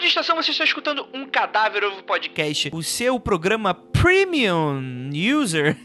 De 0.00 0.06
estação, 0.06 0.34
você 0.34 0.50
está 0.50 0.64
escutando 0.64 1.06
um 1.12 1.26
Cadáver 1.26 1.84
Ovo 1.84 2.02
Podcast, 2.02 2.70
o 2.72 2.82
seu 2.82 3.20
programa 3.20 3.74
Premium 3.74 5.10
User. 5.12 5.76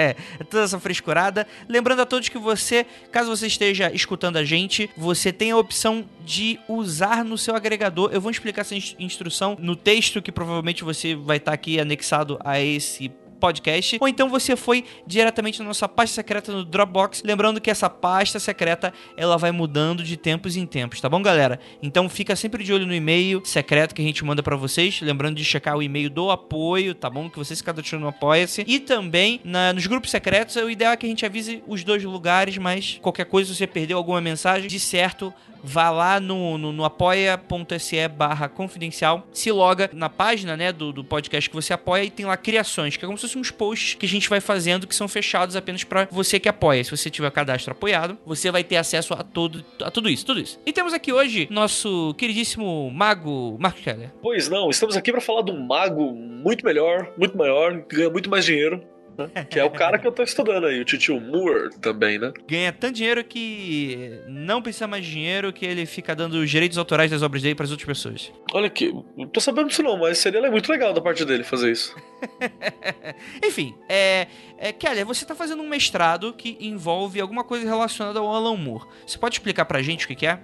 Toda 0.50 0.64
essa 0.64 0.78
frescurada. 0.78 1.46
Lembrando 1.66 2.02
a 2.02 2.06
todos 2.06 2.28
que 2.28 2.36
você, 2.36 2.84
caso 3.10 3.34
você 3.34 3.46
esteja 3.46 3.90
escutando 3.90 4.36
a 4.36 4.44
gente, 4.44 4.90
você 4.94 5.32
tem 5.32 5.52
a 5.52 5.56
opção 5.56 6.04
de 6.20 6.60
usar 6.68 7.24
no 7.24 7.38
seu 7.38 7.56
agregador. 7.56 8.10
Eu 8.12 8.20
vou 8.20 8.30
explicar 8.30 8.60
essa 8.60 8.74
instrução 8.74 9.56
no 9.58 9.74
texto 9.74 10.20
que 10.20 10.30
provavelmente 10.30 10.84
você 10.84 11.14
vai 11.14 11.38
estar 11.38 11.54
aqui 11.54 11.80
anexado 11.80 12.38
a 12.44 12.60
esse 12.60 13.10
podcast, 13.42 13.98
ou 14.00 14.06
então 14.06 14.28
você 14.28 14.54
foi 14.54 14.84
diretamente 15.04 15.58
na 15.58 15.64
nossa 15.64 15.88
pasta 15.88 16.14
secreta 16.14 16.52
no 16.52 16.64
Dropbox, 16.64 17.24
lembrando 17.24 17.60
que 17.60 17.68
essa 17.68 17.90
pasta 17.90 18.38
secreta 18.38 18.94
ela 19.16 19.36
vai 19.36 19.50
mudando 19.50 20.04
de 20.04 20.16
tempos 20.16 20.56
em 20.56 20.64
tempos, 20.64 21.00
tá 21.00 21.08
bom, 21.08 21.20
galera? 21.20 21.58
Então 21.82 22.08
fica 22.08 22.36
sempre 22.36 22.62
de 22.62 22.72
olho 22.72 22.86
no 22.86 22.94
e-mail 22.94 23.42
secreto 23.44 23.96
que 23.96 24.00
a 24.00 24.04
gente 24.04 24.24
manda 24.24 24.44
para 24.44 24.54
vocês, 24.54 25.00
lembrando 25.00 25.34
de 25.34 25.44
checar 25.44 25.76
o 25.76 25.82
e-mail 25.82 26.08
do 26.08 26.30
apoio, 26.30 26.94
tá 26.94 27.10
bom? 27.10 27.28
Que 27.28 27.36
vocês 27.36 27.58
se 27.58 27.64
cadastram 27.64 27.98
no 27.98 28.06
Apoia-se. 28.06 28.64
E 28.68 28.78
também 28.78 29.40
na, 29.42 29.72
nos 29.72 29.88
grupos 29.88 30.12
secretos, 30.12 30.54
o 30.54 30.70
ideal 30.70 30.92
é 30.92 30.96
que 30.96 31.06
a 31.06 31.08
gente 31.08 31.26
avise 31.26 31.64
os 31.66 31.82
dois 31.82 32.04
lugares, 32.04 32.56
mas 32.58 33.00
qualquer 33.02 33.24
coisa, 33.24 33.50
se 33.50 33.56
você 33.56 33.66
perdeu 33.66 33.98
alguma 33.98 34.20
mensagem, 34.20 34.68
de 34.68 34.78
certo, 34.78 35.34
vá 35.62 35.90
lá 35.90 36.18
no, 36.18 36.58
no, 36.58 36.72
no 36.72 36.84
apoia.se 36.84 38.08
barra 38.08 38.48
confidencial, 38.48 39.26
se 39.32 39.50
loga 39.52 39.88
na 39.92 40.08
página, 40.08 40.56
né, 40.56 40.72
do, 40.72 40.92
do 40.92 41.04
podcast 41.04 41.48
que 41.48 41.54
você 41.54 41.72
apoia 41.72 42.04
e 42.04 42.10
tem 42.10 42.26
lá 42.26 42.36
criações, 42.36 42.96
que 42.96 43.04
é 43.04 43.06
como 43.06 43.16
se 43.16 43.26
uns 43.38 43.50
posts 43.50 43.94
que 43.94 44.06
a 44.06 44.08
gente 44.08 44.28
vai 44.28 44.40
fazendo 44.40 44.86
que 44.86 44.94
são 44.94 45.08
fechados 45.08 45.56
apenas 45.56 45.84
para 45.84 46.08
você 46.10 46.38
que 46.38 46.48
apoia. 46.48 46.82
Se 46.84 46.90
você 46.90 47.10
tiver 47.10 47.30
cadastro 47.30 47.72
apoiado, 47.72 48.18
você 48.24 48.50
vai 48.50 48.64
ter 48.64 48.76
acesso 48.76 49.14
a, 49.14 49.22
todo, 49.22 49.64
a 49.80 49.90
tudo 49.90 50.08
isso, 50.08 50.26
tudo 50.26 50.40
isso. 50.40 50.60
E 50.64 50.72
temos 50.72 50.92
aqui 50.92 51.12
hoje 51.12 51.48
nosso 51.50 52.14
queridíssimo 52.14 52.90
mago 52.90 53.56
Mark 53.58 53.78
Keller. 53.78 54.10
Pois 54.22 54.48
não, 54.48 54.70
estamos 54.70 54.96
aqui 54.96 55.10
para 55.12 55.20
falar 55.20 55.42
de 55.42 55.50
um 55.50 55.60
mago 55.60 56.12
muito 56.12 56.64
melhor, 56.64 57.10
muito 57.16 57.36
maior, 57.36 57.82
que 57.82 57.96
ganha 57.96 58.10
muito 58.10 58.30
mais 58.30 58.44
dinheiro 58.44 58.82
né? 59.16 59.44
Que 59.48 59.58
é 59.58 59.64
o 59.64 59.70
cara 59.70 59.98
que 59.98 60.06
eu 60.06 60.12
tô 60.12 60.22
estudando 60.22 60.66
aí, 60.66 60.80
o 60.80 60.84
Titio 60.84 61.20
Moore 61.20 61.70
também, 61.80 62.18
né? 62.18 62.32
Ganha 62.48 62.72
tanto 62.72 62.94
dinheiro 62.94 63.22
que 63.24 64.20
não 64.26 64.62
precisa 64.62 64.86
mais 64.86 65.04
de 65.04 65.12
dinheiro 65.12 65.52
que 65.52 65.64
ele 65.64 65.86
fica 65.86 66.14
dando 66.14 66.34
os 66.34 66.50
direitos 66.50 66.78
autorais 66.78 67.10
das 67.10 67.22
obras 67.22 67.42
dele 67.42 67.54
para 67.54 67.64
as 67.64 67.70
outras 67.70 67.86
pessoas. 67.86 68.32
Olha 68.52 68.66
aqui, 68.66 68.92
não 69.16 69.26
tô 69.26 69.40
sabendo 69.40 69.68
disso 69.68 69.82
não, 69.82 69.98
mas 69.98 70.18
seria 70.18 70.50
muito 70.50 70.70
legal 70.70 70.92
da 70.92 71.00
parte 71.00 71.24
dele 71.24 71.44
fazer 71.44 71.70
isso. 71.70 71.94
Enfim, 73.44 73.74
é, 73.88 74.26
é, 74.58 74.72
Kelly, 74.72 75.04
você 75.04 75.24
tá 75.24 75.34
fazendo 75.34 75.62
um 75.62 75.68
mestrado 75.68 76.32
que 76.32 76.56
envolve 76.60 77.20
alguma 77.20 77.44
coisa 77.44 77.66
relacionada 77.66 78.18
ao 78.20 78.32
Alan 78.32 78.56
Moore. 78.56 78.84
Você 79.06 79.18
pode 79.18 79.34
explicar 79.34 79.64
pra 79.64 79.82
gente 79.82 80.04
o 80.04 80.08
que, 80.08 80.14
que 80.14 80.26
é? 80.26 80.40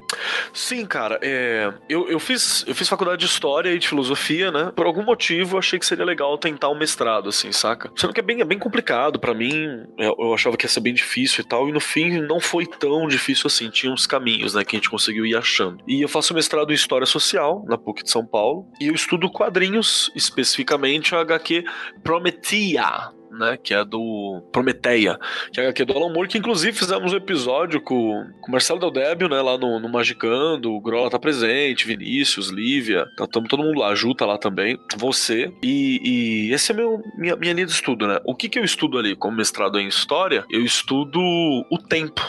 Sim, 0.53 0.85
cara. 0.87 1.19
É, 1.23 1.73
eu, 1.89 2.09
eu, 2.09 2.19
fiz, 2.19 2.65
eu 2.67 2.75
fiz 2.75 2.89
faculdade 2.89 3.21
de 3.21 3.27
História 3.27 3.71
e 3.71 3.79
de 3.79 3.89
Filosofia, 3.89 4.51
né? 4.51 4.73
Por 4.75 4.87
algum 4.87 5.05
motivo 5.05 5.55
eu 5.55 5.59
achei 5.59 5.79
que 5.79 5.87
seria 5.87 6.05
legal 6.05 6.37
tentar 6.37 6.69
um 6.69 6.79
mestrado, 6.79 7.29
assim, 7.29 7.53
saca? 7.53 7.91
Sendo 7.95 8.13
que 8.13 8.21
é 8.21 8.23
bem, 8.23 8.41
é 8.41 8.45
bem 8.45 8.59
complicado 8.59 9.19
para 9.21 9.35
mim. 9.35 9.87
Eu, 9.97 10.17
eu, 10.19 10.35
achava 10.35 10.57
que 10.57 10.65
ia 10.65 10.69
ser 10.69 10.81
bem 10.81 10.95
difícil 10.95 11.45
e 11.45 11.47
tal, 11.47 11.69
e 11.69 11.73
no 11.73 11.81
fim 11.81 12.21
não 12.21 12.41
foi 12.41 12.67
tão 12.67 13.07
difícil 13.07 13.47
assim. 13.47 13.71
Tinha 13.71 13.93
uns 13.93 14.07
caminhos, 14.07 14.55
né, 14.55 14.65
que 14.65 14.75
a 14.75 14.79
gente 14.79 14.91
conseguiu 14.91 15.25
ir 15.27 15.37
achando. 15.37 15.79
E 15.87 16.03
eu 16.03 16.09
faço 16.09 16.35
mestrado 16.35 16.71
em 16.71 16.75
História 16.75 17.07
Social 17.07 17.65
na 17.69 17.79
PUC 17.79 18.03
de 18.03 18.11
São 18.11 18.27
Paulo, 18.27 18.67
e 18.81 18.89
eu 18.89 18.95
estudo 18.95 19.31
quadrinhos, 19.31 20.11
especificamente 20.15 21.15
a 21.15 21.21
HQ 21.21 21.65
Prometia, 22.03 23.11
né? 23.31 23.57
Que 23.57 23.75
é 23.75 23.85
do 23.85 24.43
Prometeia, 24.53 25.19
que 25.53 25.61
é 25.61 25.65
HQ 25.65 25.85
do 25.85 25.93
Alan 25.95 26.13
Moore, 26.13 26.29
que 26.29 26.39
inclusive 26.39 26.77
fizemos 26.77 27.13
um 27.13 27.17
episódio 27.17 27.81
com, 27.81 28.27
com 28.41 28.49
o 28.49 28.53
Marcelo 28.53 28.81
Del 28.81 28.91
Débio, 28.91 29.29
né? 29.29 29.41
Lá 29.41 29.57
no, 29.57 29.79
no 29.79 29.89
Magicando, 29.89 30.73
o 30.73 30.81
Grola 30.81 31.11
tá 31.11 31.19
presente, 31.19 31.87
Vinícius, 31.87 32.49
Lívia, 32.49 33.07
tá 33.17 33.27
todo 33.27 33.63
mundo 33.63 33.81
lá, 33.81 33.95
Ju 33.95 34.15
tá 34.15 34.27
lá 34.27 34.39
também, 34.39 34.79
você. 34.97 35.53
E, 35.63 36.49
e 36.49 36.53
esse 36.53 36.73
é 36.73 36.75
meu, 36.75 37.03
minha, 37.17 37.37
minha 37.37 37.53
linha 37.53 37.67
de 37.67 37.73
estudo, 37.73 38.07
né? 38.07 38.19
O 38.25 38.35
que 38.35 38.49
que 38.49 38.59
eu 38.59 38.65
estudo 38.65 38.99
ali 38.99 39.15
como 39.15 39.37
mestrado 39.37 39.79
em 39.79 39.89
História? 39.89 40.45
Eu 40.51 40.65
estudo 40.65 41.21
o 41.21 41.79
tempo. 41.89 42.23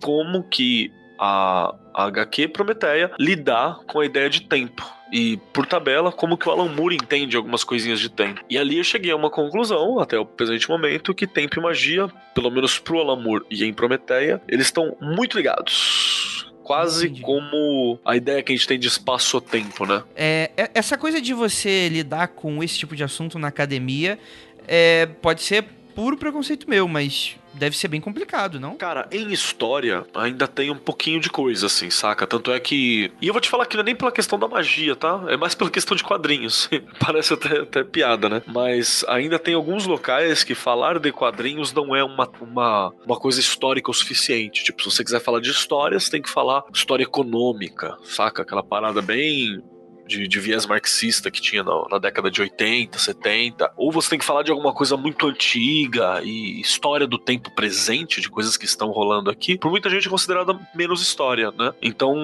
Como 0.00 0.42
que 0.48 0.90
a, 1.24 1.72
a 1.94 2.04
HQ 2.06 2.48
Prometeia 2.48 3.12
lidar 3.16 3.78
com 3.86 4.00
a 4.00 4.04
ideia 4.04 4.28
de 4.28 4.42
tempo 4.42 4.84
e, 5.12 5.36
por 5.52 5.66
tabela, 5.66 6.10
como 6.10 6.36
que 6.36 6.48
o 6.48 6.50
Alan 6.50 6.70
Moore 6.70 6.96
entende 6.96 7.36
algumas 7.36 7.62
coisinhas 7.62 8.00
de 8.00 8.08
tempo. 8.08 8.40
E 8.50 8.58
ali 8.58 8.78
eu 8.78 8.84
cheguei 8.84 9.12
a 9.12 9.16
uma 9.16 9.30
conclusão, 9.30 10.00
até 10.00 10.18
o 10.18 10.26
presente 10.26 10.68
momento, 10.68 11.14
que 11.14 11.26
tempo 11.26 11.60
e 11.60 11.62
magia, 11.62 12.08
pelo 12.34 12.50
menos 12.50 12.78
pro 12.78 12.98
Alan 12.98 13.22
Moore 13.22 13.44
e 13.48 13.62
em 13.64 13.72
Prometeia, 13.72 14.42
eles 14.48 14.66
estão 14.66 14.96
muito 15.00 15.36
ligados 15.36 16.50
quase 16.64 17.06
Entendi. 17.06 17.22
como 17.22 17.98
a 18.04 18.16
ideia 18.16 18.42
que 18.42 18.52
a 18.52 18.56
gente 18.56 18.66
tem 18.66 18.78
de 18.78 18.88
espaço-tempo, 18.88 19.84
né? 19.84 20.02
É, 20.14 20.50
é, 20.56 20.70
essa 20.74 20.96
coisa 20.96 21.20
de 21.20 21.34
você 21.34 21.88
lidar 21.88 22.28
com 22.28 22.62
esse 22.62 22.78
tipo 22.78 22.96
de 22.96 23.04
assunto 23.04 23.38
na 23.38 23.48
academia 23.48 24.18
é, 24.66 25.06
pode 25.20 25.42
ser 25.42 25.64
puro 25.94 26.16
preconceito 26.16 26.70
meu, 26.70 26.88
mas 26.88 27.36
deve 27.54 27.76
ser 27.76 27.88
bem 27.88 28.00
complicado, 28.00 28.58
não? 28.58 28.76
Cara, 28.76 29.06
em 29.10 29.32
história 29.32 30.04
ainda 30.14 30.46
tem 30.46 30.70
um 30.70 30.76
pouquinho 30.76 31.20
de 31.20 31.30
coisa, 31.30 31.66
assim, 31.66 31.90
saca? 31.90 32.26
Tanto 32.26 32.52
é 32.52 32.60
que. 32.60 33.12
E 33.20 33.26
eu 33.26 33.32
vou 33.32 33.40
te 33.40 33.48
falar 33.48 33.66
que 33.66 33.76
não 33.76 33.82
é 33.82 33.84
nem 33.84 33.96
pela 33.96 34.12
questão 34.12 34.38
da 34.38 34.48
magia, 34.48 34.96
tá? 34.96 35.22
É 35.28 35.36
mais 35.36 35.54
pela 35.54 35.70
questão 35.70 35.96
de 35.96 36.04
quadrinhos. 36.04 36.68
Parece 36.98 37.34
até, 37.34 37.58
até 37.60 37.84
piada, 37.84 38.28
né? 38.28 38.42
Mas 38.46 39.04
ainda 39.08 39.38
tem 39.38 39.54
alguns 39.54 39.86
locais 39.86 40.44
que 40.44 40.54
falar 40.54 40.98
de 40.98 41.12
quadrinhos 41.12 41.72
não 41.72 41.94
é 41.94 42.02
uma, 42.02 42.28
uma, 42.40 42.92
uma 43.04 43.16
coisa 43.16 43.40
histórica 43.40 43.90
o 43.90 43.94
suficiente. 43.94 44.64
Tipo, 44.64 44.82
se 44.82 44.90
você 44.90 45.04
quiser 45.04 45.20
falar 45.20 45.40
de 45.40 45.50
história, 45.50 45.98
você 45.98 46.10
tem 46.10 46.22
que 46.22 46.30
falar 46.30 46.64
história 46.72 47.04
econômica, 47.04 47.96
saca? 48.04 48.42
Aquela 48.42 48.62
parada 48.62 49.02
bem 49.02 49.62
de, 50.06 50.26
de 50.26 50.40
viés 50.40 50.66
marxista 50.66 51.30
que 51.30 51.40
tinha 51.40 51.62
na, 51.62 51.82
na, 51.90 51.98
década 51.98 52.30
de 52.30 52.40
80, 52.40 52.98
70, 52.98 53.72
ou 53.76 53.90
você 53.90 54.10
tem 54.10 54.18
que 54.18 54.24
falar 54.24 54.42
de 54.42 54.50
alguma 54.50 54.72
coisa 54.72 54.96
muito 54.96 55.26
antiga 55.26 56.20
e 56.22 56.60
história 56.60 57.06
do 57.06 57.18
tempo 57.18 57.50
presente, 57.54 58.20
de 58.20 58.28
coisas 58.28 58.56
que 58.56 58.64
estão 58.64 58.90
rolando 58.90 59.30
aqui, 59.30 59.56
por 59.56 59.70
muita 59.70 59.88
gente 59.88 60.06
é 60.06 60.10
considerada 60.10 60.58
menos 60.74 61.02
história, 61.02 61.50
né? 61.52 61.72
Então, 61.80 62.14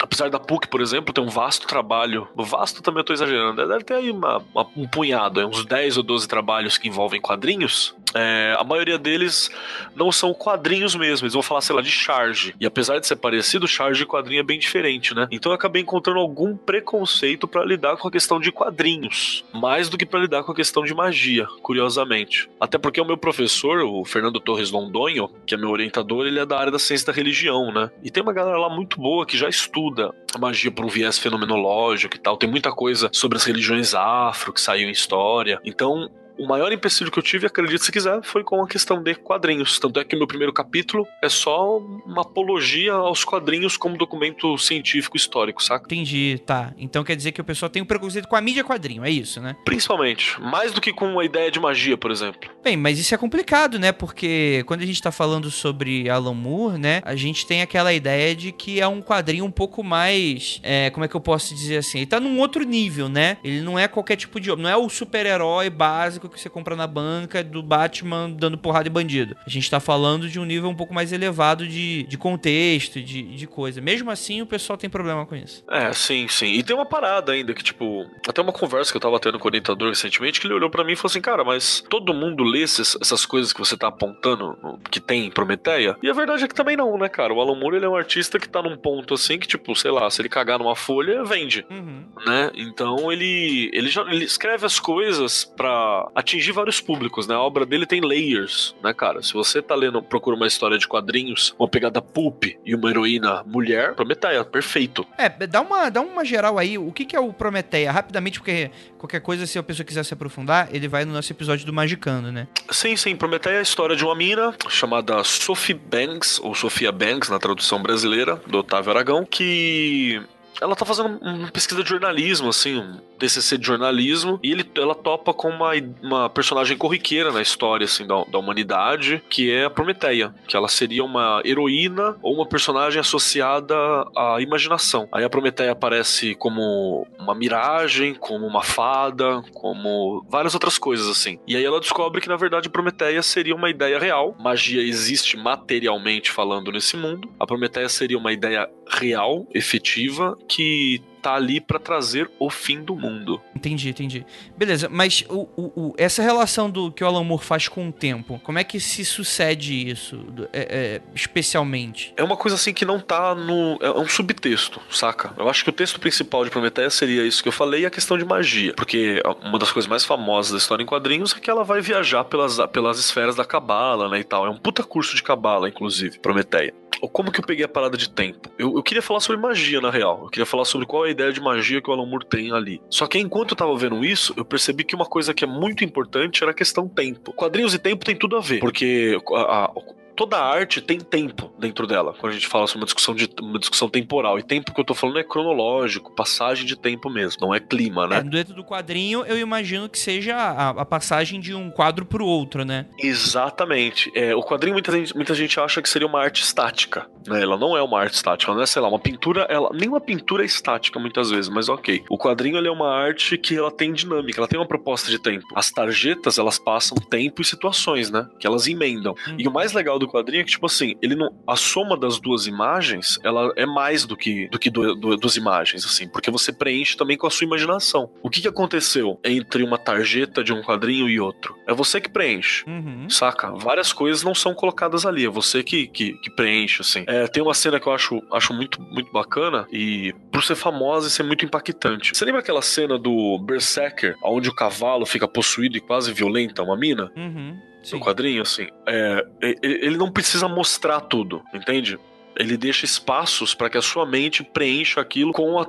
apesar 0.00 0.30
da 0.30 0.38
PUC, 0.38 0.68
por 0.68 0.80
exemplo, 0.80 1.12
ter 1.12 1.20
um 1.20 1.28
vasto 1.28 1.66
trabalho, 1.66 2.28
vasto 2.36 2.82
também 2.82 3.00
eu 3.00 3.04
tô 3.04 3.12
exagerando, 3.12 3.66
deve 3.66 3.84
ter 3.84 3.94
aí 3.94 4.10
uma, 4.10 4.42
uma, 4.54 4.66
um 4.76 4.86
punhado, 4.86 5.46
uns 5.46 5.64
10 5.64 5.98
ou 5.98 6.02
12 6.02 6.28
trabalhos 6.28 6.78
que 6.78 6.88
envolvem 6.88 7.20
quadrinhos, 7.20 7.94
é, 8.14 8.56
a 8.58 8.64
maioria 8.64 8.98
deles 8.98 9.50
não 9.94 10.10
são 10.10 10.32
quadrinhos 10.32 10.94
mesmo, 10.94 11.24
eles 11.24 11.34
vão 11.34 11.42
falar, 11.42 11.60
sei 11.60 11.74
lá, 11.74 11.82
de 11.82 11.90
charge. 11.90 12.54
E 12.60 12.66
apesar 12.66 12.98
de 12.98 13.06
ser 13.06 13.16
parecido, 13.16 13.66
charge 13.66 14.02
e 14.02 14.06
quadrinho 14.06 14.40
é 14.40 14.44
bem 14.44 14.58
diferente, 14.58 15.14
né? 15.14 15.26
Então 15.30 15.52
eu 15.52 15.56
acabei 15.56 15.82
encontrando 15.82 16.18
algum 16.18 16.56
preconceito 16.56 16.94
conceito 17.24 17.48
para 17.48 17.64
lidar 17.64 17.96
com 17.96 18.08
a 18.08 18.10
questão 18.10 18.40
de 18.40 18.52
quadrinhos, 18.52 19.44
mais 19.52 19.88
do 19.88 19.98
que 19.98 20.06
para 20.06 20.20
lidar 20.20 20.42
com 20.42 20.52
a 20.52 20.54
questão 20.54 20.84
de 20.84 20.94
magia, 20.94 21.46
curiosamente. 21.62 22.48
Até 22.60 22.78
porque 22.78 23.00
o 23.00 23.04
meu 23.04 23.16
professor, 23.16 23.82
o 23.82 24.04
Fernando 24.04 24.40
Torres 24.40 24.70
Londonho, 24.70 25.28
que 25.46 25.54
é 25.54 25.58
meu 25.58 25.70
orientador, 25.70 26.26
ele 26.26 26.38
é 26.38 26.46
da 26.46 26.58
área 26.58 26.72
da 26.72 26.78
ciência 26.78 27.06
da 27.06 27.12
religião, 27.12 27.72
né? 27.72 27.90
E 28.02 28.10
tem 28.10 28.22
uma 28.22 28.32
galera 28.32 28.58
lá 28.58 28.68
muito 28.68 29.00
boa 29.00 29.26
que 29.26 29.36
já 29.36 29.48
estuda 29.48 30.14
a 30.34 30.38
magia 30.38 30.70
por 30.70 30.84
um 30.84 30.88
viés 30.88 31.18
fenomenológico 31.18 32.16
e 32.16 32.18
tal. 32.18 32.36
Tem 32.36 32.48
muita 32.48 32.72
coisa 32.72 33.10
sobre 33.12 33.36
as 33.36 33.44
religiões 33.44 33.94
afro 33.94 34.52
que 34.52 34.60
saiu 34.60 34.88
em 34.88 34.92
história. 34.92 35.60
Então, 35.64 36.10
o 36.38 36.46
maior 36.46 36.72
empecilho 36.72 37.10
que 37.10 37.18
eu 37.18 37.22
tive, 37.22 37.46
acredite 37.46 37.84
se 37.84 37.92
quiser, 37.92 38.20
foi 38.22 38.42
com 38.42 38.62
a 38.62 38.68
questão 38.68 39.02
de 39.02 39.14
quadrinhos. 39.14 39.78
Tanto 39.78 40.00
é 40.00 40.04
que 40.04 40.14
o 40.14 40.18
meu 40.18 40.26
primeiro 40.26 40.52
capítulo 40.52 41.06
é 41.22 41.28
só 41.28 41.78
uma 41.78 42.22
apologia 42.22 42.92
aos 42.92 43.24
quadrinhos 43.24 43.76
como 43.76 43.96
documento 43.96 44.56
científico 44.58 45.16
histórico, 45.16 45.62
saca? 45.62 45.86
Entendi, 45.86 46.40
tá. 46.44 46.72
Então 46.76 47.04
quer 47.04 47.16
dizer 47.16 47.32
que 47.32 47.40
o 47.40 47.44
pessoal 47.44 47.70
tem 47.70 47.82
um 47.82 47.86
preconceito 47.86 48.28
com 48.28 48.36
a 48.36 48.40
mídia 48.40 48.64
quadrinho, 48.64 49.04
é 49.04 49.10
isso, 49.10 49.40
né? 49.40 49.56
Principalmente. 49.64 50.40
Mais 50.40 50.72
do 50.72 50.80
que 50.80 50.92
com 50.92 51.18
a 51.18 51.24
ideia 51.24 51.50
de 51.50 51.60
magia, 51.60 51.96
por 51.96 52.10
exemplo. 52.10 52.50
Bem, 52.62 52.76
mas 52.76 52.98
isso 52.98 53.14
é 53.14 53.18
complicado, 53.18 53.78
né? 53.78 53.92
Porque 53.92 54.64
quando 54.66 54.82
a 54.82 54.86
gente 54.86 55.00
tá 55.00 55.12
falando 55.12 55.50
sobre 55.50 56.08
Alan 56.08 56.34
Moore, 56.34 56.78
né? 56.78 57.00
A 57.04 57.14
gente 57.14 57.46
tem 57.46 57.62
aquela 57.62 57.92
ideia 57.92 58.34
de 58.34 58.52
que 58.52 58.80
é 58.80 58.88
um 58.88 59.00
quadrinho 59.00 59.44
um 59.44 59.50
pouco 59.50 59.82
mais. 59.82 60.60
É, 60.62 60.90
como 60.90 61.04
é 61.04 61.08
que 61.08 61.14
eu 61.14 61.20
posso 61.20 61.54
dizer 61.54 61.78
assim? 61.78 61.98
Ele 61.98 62.06
tá 62.06 62.18
num 62.18 62.38
outro 62.38 62.64
nível, 62.64 63.08
né? 63.08 63.36
Ele 63.44 63.60
não 63.60 63.78
é 63.78 63.86
qualquer 63.86 64.16
tipo 64.16 64.40
de. 64.40 64.54
Não 64.54 64.68
é 64.68 64.76
o 64.76 64.88
super-herói 64.88 65.70
básico 65.70 66.23
básico 66.24 66.28
que 66.28 66.40
você 66.40 66.48
compra 66.48 66.74
na 66.74 66.86
banca 66.86 67.42
do 67.42 67.62
Batman 67.62 68.30
dando 68.30 68.58
porrada 68.58 68.88
em 68.88 68.92
bandido. 68.92 69.36
A 69.46 69.50
gente 69.50 69.70
tá 69.70 69.80
falando 69.80 70.28
de 70.28 70.40
um 70.40 70.44
nível 70.44 70.68
um 70.68 70.74
pouco 70.74 70.94
mais 70.94 71.12
elevado 71.12 71.66
de, 71.66 72.04
de 72.04 72.18
contexto, 72.18 73.00
de, 73.00 73.22
de 73.22 73.46
coisa. 73.46 73.80
Mesmo 73.80 74.10
assim, 74.10 74.42
o 74.42 74.46
pessoal 74.46 74.76
tem 74.76 74.88
problema 74.88 75.26
com 75.26 75.36
isso. 75.36 75.64
É, 75.70 75.92
sim, 75.92 76.26
sim. 76.28 76.52
E 76.52 76.62
tem 76.62 76.74
uma 76.74 76.86
parada 76.86 77.32
ainda 77.32 77.54
que, 77.54 77.62
tipo, 77.62 78.06
até 78.28 78.40
uma 78.40 78.52
conversa 78.52 78.90
que 78.90 78.96
eu 78.96 79.00
tava 79.00 79.20
tendo 79.20 79.38
com 79.38 79.46
o 79.46 79.48
orientador 79.48 79.88
recentemente, 79.88 80.40
que 80.40 80.46
ele 80.46 80.54
olhou 80.54 80.70
para 80.70 80.84
mim 80.84 80.92
e 80.92 80.96
falou 80.96 81.10
assim: 81.10 81.20
cara, 81.20 81.44
mas 81.44 81.84
todo 81.88 82.14
mundo 82.14 82.42
lê 82.42 82.62
essas, 82.62 82.96
essas 83.00 83.26
coisas 83.26 83.52
que 83.52 83.58
você 83.58 83.76
tá 83.76 83.88
apontando 83.88 84.56
que 84.90 85.00
tem 85.00 85.26
em 85.26 85.30
Prometeia? 85.30 85.96
E 86.02 86.08
a 86.08 86.12
verdade 86.12 86.44
é 86.44 86.48
que 86.48 86.54
também 86.54 86.76
não, 86.76 86.96
né, 86.96 87.08
cara? 87.08 87.32
O 87.32 87.40
Alan 87.40 87.58
Moore 87.58 87.76
ele 87.76 87.86
é 87.86 87.88
um 87.88 87.96
artista 87.96 88.38
que 88.38 88.48
tá 88.48 88.62
num 88.62 88.76
ponto 88.76 89.14
assim 89.14 89.38
que, 89.38 89.46
tipo, 89.46 89.74
sei 89.74 89.90
lá, 89.90 90.08
se 90.10 90.20
ele 90.20 90.28
cagar 90.28 90.58
numa 90.58 90.76
folha, 90.76 91.24
vende. 91.24 91.66
Uhum. 91.70 92.04
Né? 92.26 92.50
Então 92.54 93.10
ele, 93.10 93.70
ele 93.72 93.88
já 93.88 94.02
ele 94.02 94.24
escreve 94.24 94.64
as 94.64 94.78
coisas 94.78 95.44
pra 95.44 96.08
atingir 96.14 96.52
vários 96.52 96.80
públicos, 96.80 97.26
né? 97.26 97.34
A 97.34 97.40
obra 97.40 97.66
dele 97.66 97.86
tem 97.86 98.00
layers, 98.00 98.74
né, 98.82 98.92
cara? 98.92 99.22
Se 99.22 99.32
você 99.32 99.60
tá 99.60 99.74
lendo, 99.74 100.02
procura 100.02 100.36
uma 100.36 100.46
história 100.46 100.78
de 100.78 100.86
quadrinhos, 100.86 101.54
uma 101.58 101.68
pegada 101.68 102.00
pulp 102.00 102.44
e 102.64 102.74
uma 102.74 102.90
heroína 102.90 103.42
mulher, 103.46 103.94
Prometeia, 103.94 104.44
perfeito. 104.44 105.06
É, 105.18 105.28
dá 105.28 105.60
uma, 105.60 105.90
dá 105.90 106.00
uma 106.00 106.24
geral 106.24 106.58
aí, 106.58 106.78
o 106.78 106.92
que, 106.92 107.04
que 107.04 107.16
é 107.16 107.20
o 107.20 107.32
Prometeia? 107.32 107.90
Rapidamente, 107.90 108.38
porque 108.38 108.70
qualquer 108.98 109.20
coisa, 109.20 109.46
se 109.46 109.58
a 109.58 109.62
pessoa 109.62 109.84
quiser 109.84 110.04
se 110.04 110.14
aprofundar, 110.14 110.68
ele 110.72 110.88
vai 110.88 111.04
no 111.04 111.12
nosso 111.12 111.32
episódio 111.32 111.66
do 111.66 111.72
Magicando, 111.72 112.30
né? 112.30 112.46
Sim, 112.70 112.96
sim, 112.96 113.16
Prometeia 113.16 113.56
é 113.56 113.58
a 113.58 113.62
história 113.62 113.96
de 113.96 114.04
uma 114.04 114.14
mina 114.14 114.54
chamada 114.68 115.22
Sophie 115.24 115.74
Banks, 115.74 116.40
ou 116.40 116.54
Sofia 116.54 116.92
Banks 116.92 117.28
na 117.28 117.38
tradução 117.38 117.82
brasileira, 117.82 118.40
do 118.46 118.58
Otávio 118.58 118.90
Aragão, 118.90 119.24
que 119.24 120.22
ela 120.60 120.76
tá 120.76 120.84
fazendo 120.84 121.18
uma 121.20 121.50
pesquisa 121.50 121.82
de 121.82 121.88
jornalismo, 121.88 122.48
assim, 122.48 122.78
um 122.78 122.98
TCC 123.18 123.58
de 123.58 123.66
jornalismo, 123.66 124.38
e 124.42 124.52
ele, 124.52 124.68
ela 124.76 124.94
topa 124.94 125.32
com 125.32 125.48
uma, 125.48 125.72
uma 126.02 126.28
personagem 126.28 126.76
corriqueira 126.76 127.32
na 127.32 127.42
história, 127.42 127.84
assim, 127.84 128.06
da, 128.06 128.24
da 128.24 128.38
humanidade, 128.38 129.22
que 129.28 129.50
é 129.50 129.64
a 129.64 129.70
Prometeia, 129.70 130.34
que 130.46 130.56
ela 130.56 130.68
seria 130.68 131.04
uma 131.04 131.42
heroína 131.44 132.16
ou 132.22 132.34
uma 132.34 132.46
personagem 132.46 133.00
associada 133.00 133.74
à 134.16 134.36
imaginação. 134.40 135.08
Aí 135.12 135.24
a 135.24 135.30
Prometeia 135.30 135.72
aparece 135.72 136.34
como 136.34 137.06
uma 137.18 137.34
miragem, 137.34 138.14
como 138.14 138.46
uma 138.46 138.62
fada, 138.62 139.42
como 139.52 140.24
várias 140.28 140.54
outras 140.54 140.78
coisas, 140.78 141.08
assim. 141.08 141.38
E 141.46 141.56
aí 141.56 141.64
ela 141.64 141.80
descobre 141.80 142.20
que, 142.20 142.28
na 142.28 142.36
verdade, 142.36 142.68
Prometeia 142.68 143.22
seria 143.22 143.54
uma 143.54 143.70
ideia 143.70 143.98
real. 143.98 144.36
Magia 144.38 144.82
existe 144.82 145.36
materialmente 145.36 146.30
falando 146.30 146.72
nesse 146.72 146.96
mundo. 146.96 147.30
A 147.38 147.46
Prometeia 147.46 147.88
seria 147.88 148.18
uma 148.18 148.32
ideia 148.32 148.68
real, 148.88 149.46
efetiva, 149.54 150.36
que 150.48 151.02
tá 151.24 151.36
ali 151.36 151.58
para 151.58 151.78
trazer 151.78 152.30
o 152.38 152.50
fim 152.50 152.82
do 152.82 152.94
mundo. 152.94 153.40
Entendi, 153.56 153.88
entendi. 153.88 154.26
Beleza, 154.58 154.90
mas 154.90 155.24
o, 155.30 155.48
o, 155.56 155.62
o, 155.74 155.94
essa 155.96 156.22
relação 156.22 156.68
do 156.68 156.92
que 156.92 157.02
o 157.02 157.06
Alan 157.06 157.24
Moore 157.24 157.42
faz 157.42 157.66
com 157.66 157.88
o 157.88 157.92
tempo, 157.92 158.38
como 158.44 158.58
é 158.58 158.64
que 158.64 158.78
se 158.78 159.06
sucede 159.06 159.88
isso, 159.88 160.22
é, 160.52 160.60
é, 160.60 161.00
especialmente? 161.14 162.12
É 162.18 162.22
uma 162.22 162.36
coisa 162.36 162.56
assim 162.56 162.74
que 162.74 162.84
não 162.84 163.00
tá 163.00 163.34
no... 163.34 163.78
É 163.80 163.90
um 163.90 164.06
subtexto, 164.06 164.82
saca? 164.90 165.32
Eu 165.38 165.48
acho 165.48 165.64
que 165.64 165.70
o 165.70 165.72
texto 165.72 165.98
principal 165.98 166.44
de 166.44 166.50
Prometeia 166.50 166.90
seria 166.90 167.26
isso 167.26 167.42
que 167.42 167.48
eu 167.48 167.52
falei 167.52 167.82
e 167.82 167.86
a 167.86 167.90
questão 167.90 168.18
de 168.18 168.24
magia. 168.24 168.74
Porque 168.74 169.22
uma 169.42 169.58
das 169.58 169.72
coisas 169.72 169.88
mais 169.88 170.04
famosas 170.04 170.52
da 170.52 170.58
história 170.58 170.82
em 170.82 170.86
quadrinhos 170.86 171.34
é 171.34 171.40
que 171.40 171.48
ela 171.48 171.64
vai 171.64 171.80
viajar 171.80 172.24
pelas, 172.24 172.58
pelas 172.70 172.98
esferas 172.98 173.34
da 173.34 173.46
cabala, 173.46 174.10
né, 174.10 174.20
e 174.20 174.24
tal. 174.24 174.44
É 174.44 174.50
um 174.50 174.58
puta 174.58 174.82
curso 174.82 175.16
de 175.16 175.22
cabala, 175.22 175.70
inclusive, 175.70 176.18
Prometeia 176.18 176.74
como 177.12 177.30
que 177.30 177.40
eu 177.40 177.44
peguei 177.44 177.64
a 177.64 177.68
parada 177.68 177.96
de 177.96 178.08
tempo? 178.08 178.50
Eu, 178.58 178.76
eu, 178.76 178.82
queria 178.82 179.02
falar 179.02 179.20
sobre 179.20 179.40
magia, 179.40 179.80
na 179.80 179.90
real. 179.90 180.20
Eu 180.24 180.28
queria 180.28 180.46
falar 180.46 180.64
sobre 180.64 180.86
qual 180.86 181.04
é 181.04 181.08
a 181.08 181.10
ideia 181.10 181.32
de 181.32 181.40
magia 181.40 181.80
que 181.80 181.90
o 181.90 181.92
Alan 181.92 182.06
Moore 182.06 182.26
tem 182.26 182.52
ali. 182.52 182.80
Só 182.88 183.06
que 183.06 183.18
enquanto 183.18 183.52
eu 183.52 183.56
tava 183.56 183.76
vendo 183.76 184.04
isso, 184.04 184.34
eu 184.36 184.44
percebi 184.44 184.84
que 184.84 184.94
uma 184.94 185.06
coisa 185.06 185.34
que 185.34 185.44
é 185.44 185.46
muito 185.46 185.84
importante 185.84 186.42
era 186.42 186.52
a 186.52 186.54
questão 186.54 186.88
tempo. 186.88 187.32
Quadrinhos 187.32 187.74
e 187.74 187.78
tempo 187.78 188.04
tem 188.04 188.16
tudo 188.16 188.36
a 188.36 188.40
ver, 188.40 188.60
porque 188.60 189.18
a, 189.34 189.64
a 189.64 189.72
toda 190.14 190.38
arte 190.38 190.80
tem 190.80 190.98
tempo 190.98 191.52
dentro 191.58 191.86
dela, 191.86 192.14
quando 192.18 192.32
a 192.32 192.34
gente 192.34 192.46
fala 192.46 192.66
sobre 192.66 192.80
uma 192.80 192.86
discussão, 192.86 193.14
de, 193.14 193.28
uma 193.40 193.58
discussão 193.58 193.88
temporal. 193.88 194.38
E 194.38 194.42
tempo 194.42 194.72
que 194.72 194.80
eu 194.80 194.84
tô 194.84 194.94
falando 194.94 195.18
é 195.18 195.24
cronológico, 195.24 196.14
passagem 196.14 196.66
de 196.66 196.76
tempo 196.76 197.10
mesmo, 197.10 197.46
não 197.46 197.54
é 197.54 197.60
clima, 197.60 198.06
né? 198.06 198.18
É, 198.18 198.22
dentro 198.22 198.54
do 198.54 198.64
quadrinho, 198.64 199.24
eu 199.26 199.38
imagino 199.38 199.88
que 199.88 199.98
seja 199.98 200.36
a, 200.36 200.70
a 200.70 200.84
passagem 200.84 201.40
de 201.40 201.54
um 201.54 201.70
quadro 201.70 202.04
pro 202.04 202.24
outro, 202.24 202.64
né? 202.64 202.86
Exatamente. 202.98 204.10
É, 204.14 204.34
o 204.34 204.42
quadrinho, 204.42 204.74
muita 204.74 204.92
gente, 204.92 205.14
muita 205.14 205.34
gente 205.34 205.58
acha 205.60 205.82
que 205.82 205.88
seria 205.88 206.06
uma 206.06 206.20
arte 206.20 206.42
estática, 206.42 207.06
né? 207.26 207.42
Ela 207.42 207.56
não 207.56 207.76
é 207.76 207.82
uma 207.82 208.00
arte 208.00 208.14
estática, 208.14 208.50
ela 208.50 208.56
não 208.56 208.62
é, 208.62 208.66
sei 208.66 208.80
lá, 208.80 208.88
uma 208.88 208.98
pintura, 208.98 209.46
ela, 209.50 209.70
nem 209.72 209.88
uma 209.88 210.00
pintura 210.00 210.42
é 210.42 210.46
estática 210.46 210.98
muitas 210.98 211.30
vezes, 211.30 211.48
mas 211.48 211.68
ok. 211.68 212.04
O 212.08 212.18
quadrinho, 212.18 212.54
é 212.64 212.70
uma 212.70 212.90
arte 212.90 213.36
que 213.36 213.56
ela 213.56 213.70
tem 213.70 213.92
dinâmica, 213.92 214.40
ela 214.40 214.48
tem 214.48 214.58
uma 214.58 214.66
proposta 214.66 215.10
de 215.10 215.18
tempo. 215.18 215.44
As 215.54 215.70
tarjetas, 215.70 216.38
elas 216.38 216.58
passam 216.58 216.96
tempo 216.96 217.42
e 217.42 217.44
situações, 217.44 218.10
né? 218.10 218.26
Que 218.38 218.46
elas 218.46 218.66
emendam. 218.66 219.14
Hum. 219.28 219.36
E 219.38 219.48
o 219.48 219.52
mais 219.52 219.72
legal 219.72 219.98
do 219.98 220.03
do 220.04 220.10
quadrinho 220.10 220.42
é 220.42 220.44
que, 220.44 220.50
tipo 220.50 220.66
assim, 220.66 220.94
ele 221.02 221.14
não. 221.14 221.34
A 221.46 221.56
soma 221.56 221.96
das 221.96 222.18
duas 222.20 222.46
imagens, 222.46 223.18
ela 223.22 223.52
é 223.56 223.66
mais 223.66 224.04
do 224.04 224.16
que, 224.16 224.48
do 224.48 224.58
que 224.58 224.70
do, 224.70 224.94
do, 224.94 225.16
duas 225.16 225.36
imagens, 225.36 225.84
assim, 225.84 226.08
porque 226.08 226.30
você 226.30 226.52
preenche 226.52 226.96
também 226.96 227.16
com 227.16 227.26
a 227.26 227.30
sua 227.30 227.44
imaginação. 227.44 228.10
O 228.22 228.30
que, 228.30 228.40
que 228.40 228.48
aconteceu 228.48 229.18
entre 229.24 229.62
uma 229.62 229.78
tarjeta 229.78 230.42
de 230.42 230.52
um 230.52 230.62
quadrinho 230.62 231.08
e 231.08 231.18
outro? 231.18 231.56
É 231.66 231.72
você 231.72 232.00
que 232.00 232.08
preenche, 232.08 232.64
uhum. 232.68 233.08
saca? 233.08 233.52
Várias 233.52 233.92
coisas 233.92 234.22
não 234.22 234.34
são 234.34 234.54
colocadas 234.54 235.06
ali, 235.06 235.24
é 235.24 235.28
você 235.28 235.62
que, 235.62 235.86
que, 235.86 236.12
que 236.18 236.30
preenche, 236.30 236.82
assim. 236.82 237.04
É, 237.06 237.26
tem 237.26 237.42
uma 237.42 237.54
cena 237.54 237.80
que 237.80 237.86
eu 237.86 237.92
acho, 237.92 238.22
acho 238.32 238.52
muito, 238.52 238.80
muito 238.82 239.12
bacana 239.12 239.66
e, 239.72 240.14
por 240.30 240.42
ser 240.42 240.54
famosa 240.54 241.08
e 241.08 241.10
ser 241.10 241.22
muito 241.22 241.44
impactante. 241.44 242.14
Você 242.14 242.24
lembra 242.24 242.40
aquela 242.40 242.62
cena 242.62 242.98
do 242.98 243.38
Berserker, 243.38 244.16
onde 244.22 244.48
o 244.48 244.54
cavalo 244.54 245.06
fica 245.06 245.26
possuído 245.26 245.76
e 245.76 245.80
quase 245.80 246.12
violenta 246.12 246.62
uma 246.62 246.76
mina? 246.76 247.10
Uhum. 247.16 247.56
Sim. 247.84 247.96
no 247.98 248.04
quadrinho, 248.04 248.42
assim, 248.42 248.68
é, 248.86 249.26
ele 249.62 249.96
não 249.96 250.10
precisa 250.10 250.48
mostrar 250.48 251.00
tudo, 251.00 251.42
entende? 251.52 251.98
Ele 252.36 252.56
deixa 252.56 252.84
espaços 252.84 253.54
para 253.54 253.70
que 253.70 253.78
a 253.78 253.82
sua 253.82 254.06
mente 254.06 254.42
preencha 254.42 255.00
aquilo 255.00 255.32
com 255.32 255.58
a 255.58 255.66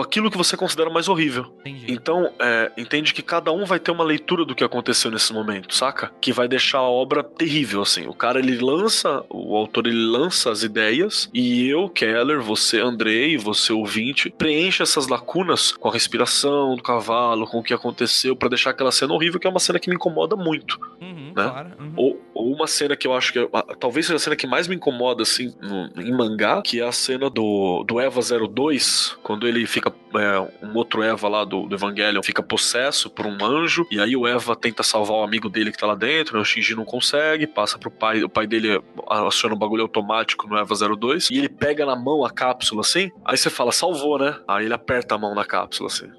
aquilo 0.00 0.30
que 0.30 0.36
você 0.36 0.56
considera 0.56 0.90
mais 0.90 1.08
horrível. 1.08 1.46
Entendi. 1.60 1.92
Então, 1.92 2.30
é, 2.40 2.72
entende 2.76 3.12
que 3.14 3.22
cada 3.22 3.52
um 3.52 3.64
vai 3.64 3.78
ter 3.78 3.90
uma 3.90 4.04
leitura 4.04 4.44
do 4.44 4.54
que 4.54 4.64
aconteceu 4.64 5.10
nesse 5.10 5.32
momento, 5.32 5.74
saca? 5.74 6.12
Que 6.20 6.32
vai 6.32 6.48
deixar 6.48 6.78
a 6.78 6.88
obra 6.88 7.22
terrível, 7.22 7.82
assim. 7.82 8.06
O 8.06 8.14
cara, 8.14 8.38
ele 8.38 8.58
lança, 8.58 9.24
o 9.28 9.56
autor, 9.56 9.86
ele 9.86 10.06
lança 10.06 10.50
as 10.50 10.62
ideias 10.62 11.28
e 11.32 11.68
eu, 11.68 11.88
Keller, 11.88 12.40
você, 12.40 12.80
Andrei, 12.80 13.36
você, 13.36 13.72
ouvinte, 13.72 14.30
preenche 14.30 14.82
essas 14.82 15.08
lacunas 15.08 15.72
com 15.72 15.88
a 15.88 15.92
respiração 15.92 16.76
do 16.76 16.82
cavalo, 16.82 17.46
com 17.46 17.58
o 17.58 17.62
que 17.62 17.74
aconteceu, 17.74 18.36
para 18.36 18.48
deixar 18.48 18.70
aquela 18.70 18.92
cena 18.92 19.12
horrível, 19.12 19.40
que 19.40 19.46
é 19.46 19.50
uma 19.50 19.60
cena 19.60 19.78
que 19.78 19.88
me 19.88 19.96
incomoda 19.96 20.36
muito. 20.36 20.78
Uhum, 21.00 21.32
né? 21.36 21.50
Claro, 21.50 21.70
uhum. 21.78 21.92
ou, 21.96 22.25
ou, 22.36 22.52
uma 22.52 22.66
cena 22.66 22.96
que 22.96 23.06
eu 23.06 23.14
acho 23.14 23.32
que 23.32 23.48
talvez 23.78 24.06
seja 24.06 24.16
a 24.16 24.18
cena 24.18 24.36
que 24.36 24.46
mais 24.46 24.68
me 24.68 24.76
incomoda, 24.76 25.22
assim, 25.22 25.54
no, 25.60 26.02
em 26.02 26.12
mangá, 26.12 26.62
que 26.62 26.80
é 26.80 26.86
a 26.86 26.92
cena 26.92 27.28
do, 27.30 27.84
do 27.84 28.00
Eva 28.00 28.20
02, 28.20 29.16
quando 29.22 29.46
ele 29.46 29.66
fica. 29.66 29.92
É, 30.14 30.64
um 30.64 30.74
outro 30.74 31.02
Eva 31.02 31.28
lá 31.28 31.44
do, 31.44 31.66
do 31.66 31.74
Evangelion 31.74 32.22
fica 32.22 32.42
possesso 32.42 33.10
por 33.10 33.26
um 33.26 33.44
anjo, 33.44 33.86
e 33.90 34.00
aí 34.00 34.16
o 34.16 34.26
Eva 34.26 34.56
tenta 34.56 34.82
salvar 34.82 35.18
o 35.18 35.22
amigo 35.22 35.48
dele 35.48 35.70
que 35.70 35.76
tá 35.76 35.86
lá 35.86 35.94
dentro, 35.94 36.36
né, 36.36 36.40
o 36.40 36.44
Shinji 36.44 36.74
não 36.74 36.86
consegue, 36.86 37.46
passa 37.46 37.78
pro 37.78 37.90
pai, 37.90 38.22
o 38.22 38.28
pai 38.28 38.46
dele 38.46 38.80
aciona 39.08 39.54
um 39.54 39.58
bagulho 39.58 39.82
automático 39.82 40.48
no 40.48 40.56
Eva 40.56 40.74
02, 40.74 41.30
e 41.30 41.38
ele 41.38 41.48
pega 41.50 41.84
na 41.84 41.94
mão 41.94 42.24
a 42.24 42.30
cápsula 42.30 42.80
assim, 42.80 43.10
aí 43.24 43.36
você 43.36 43.50
fala, 43.50 43.72
salvou, 43.72 44.18
né? 44.18 44.38
Aí 44.48 44.64
ele 44.64 44.74
aperta 44.74 45.14
a 45.14 45.18
mão 45.18 45.34
na 45.34 45.44
cápsula 45.44 45.88
assim 45.88 46.10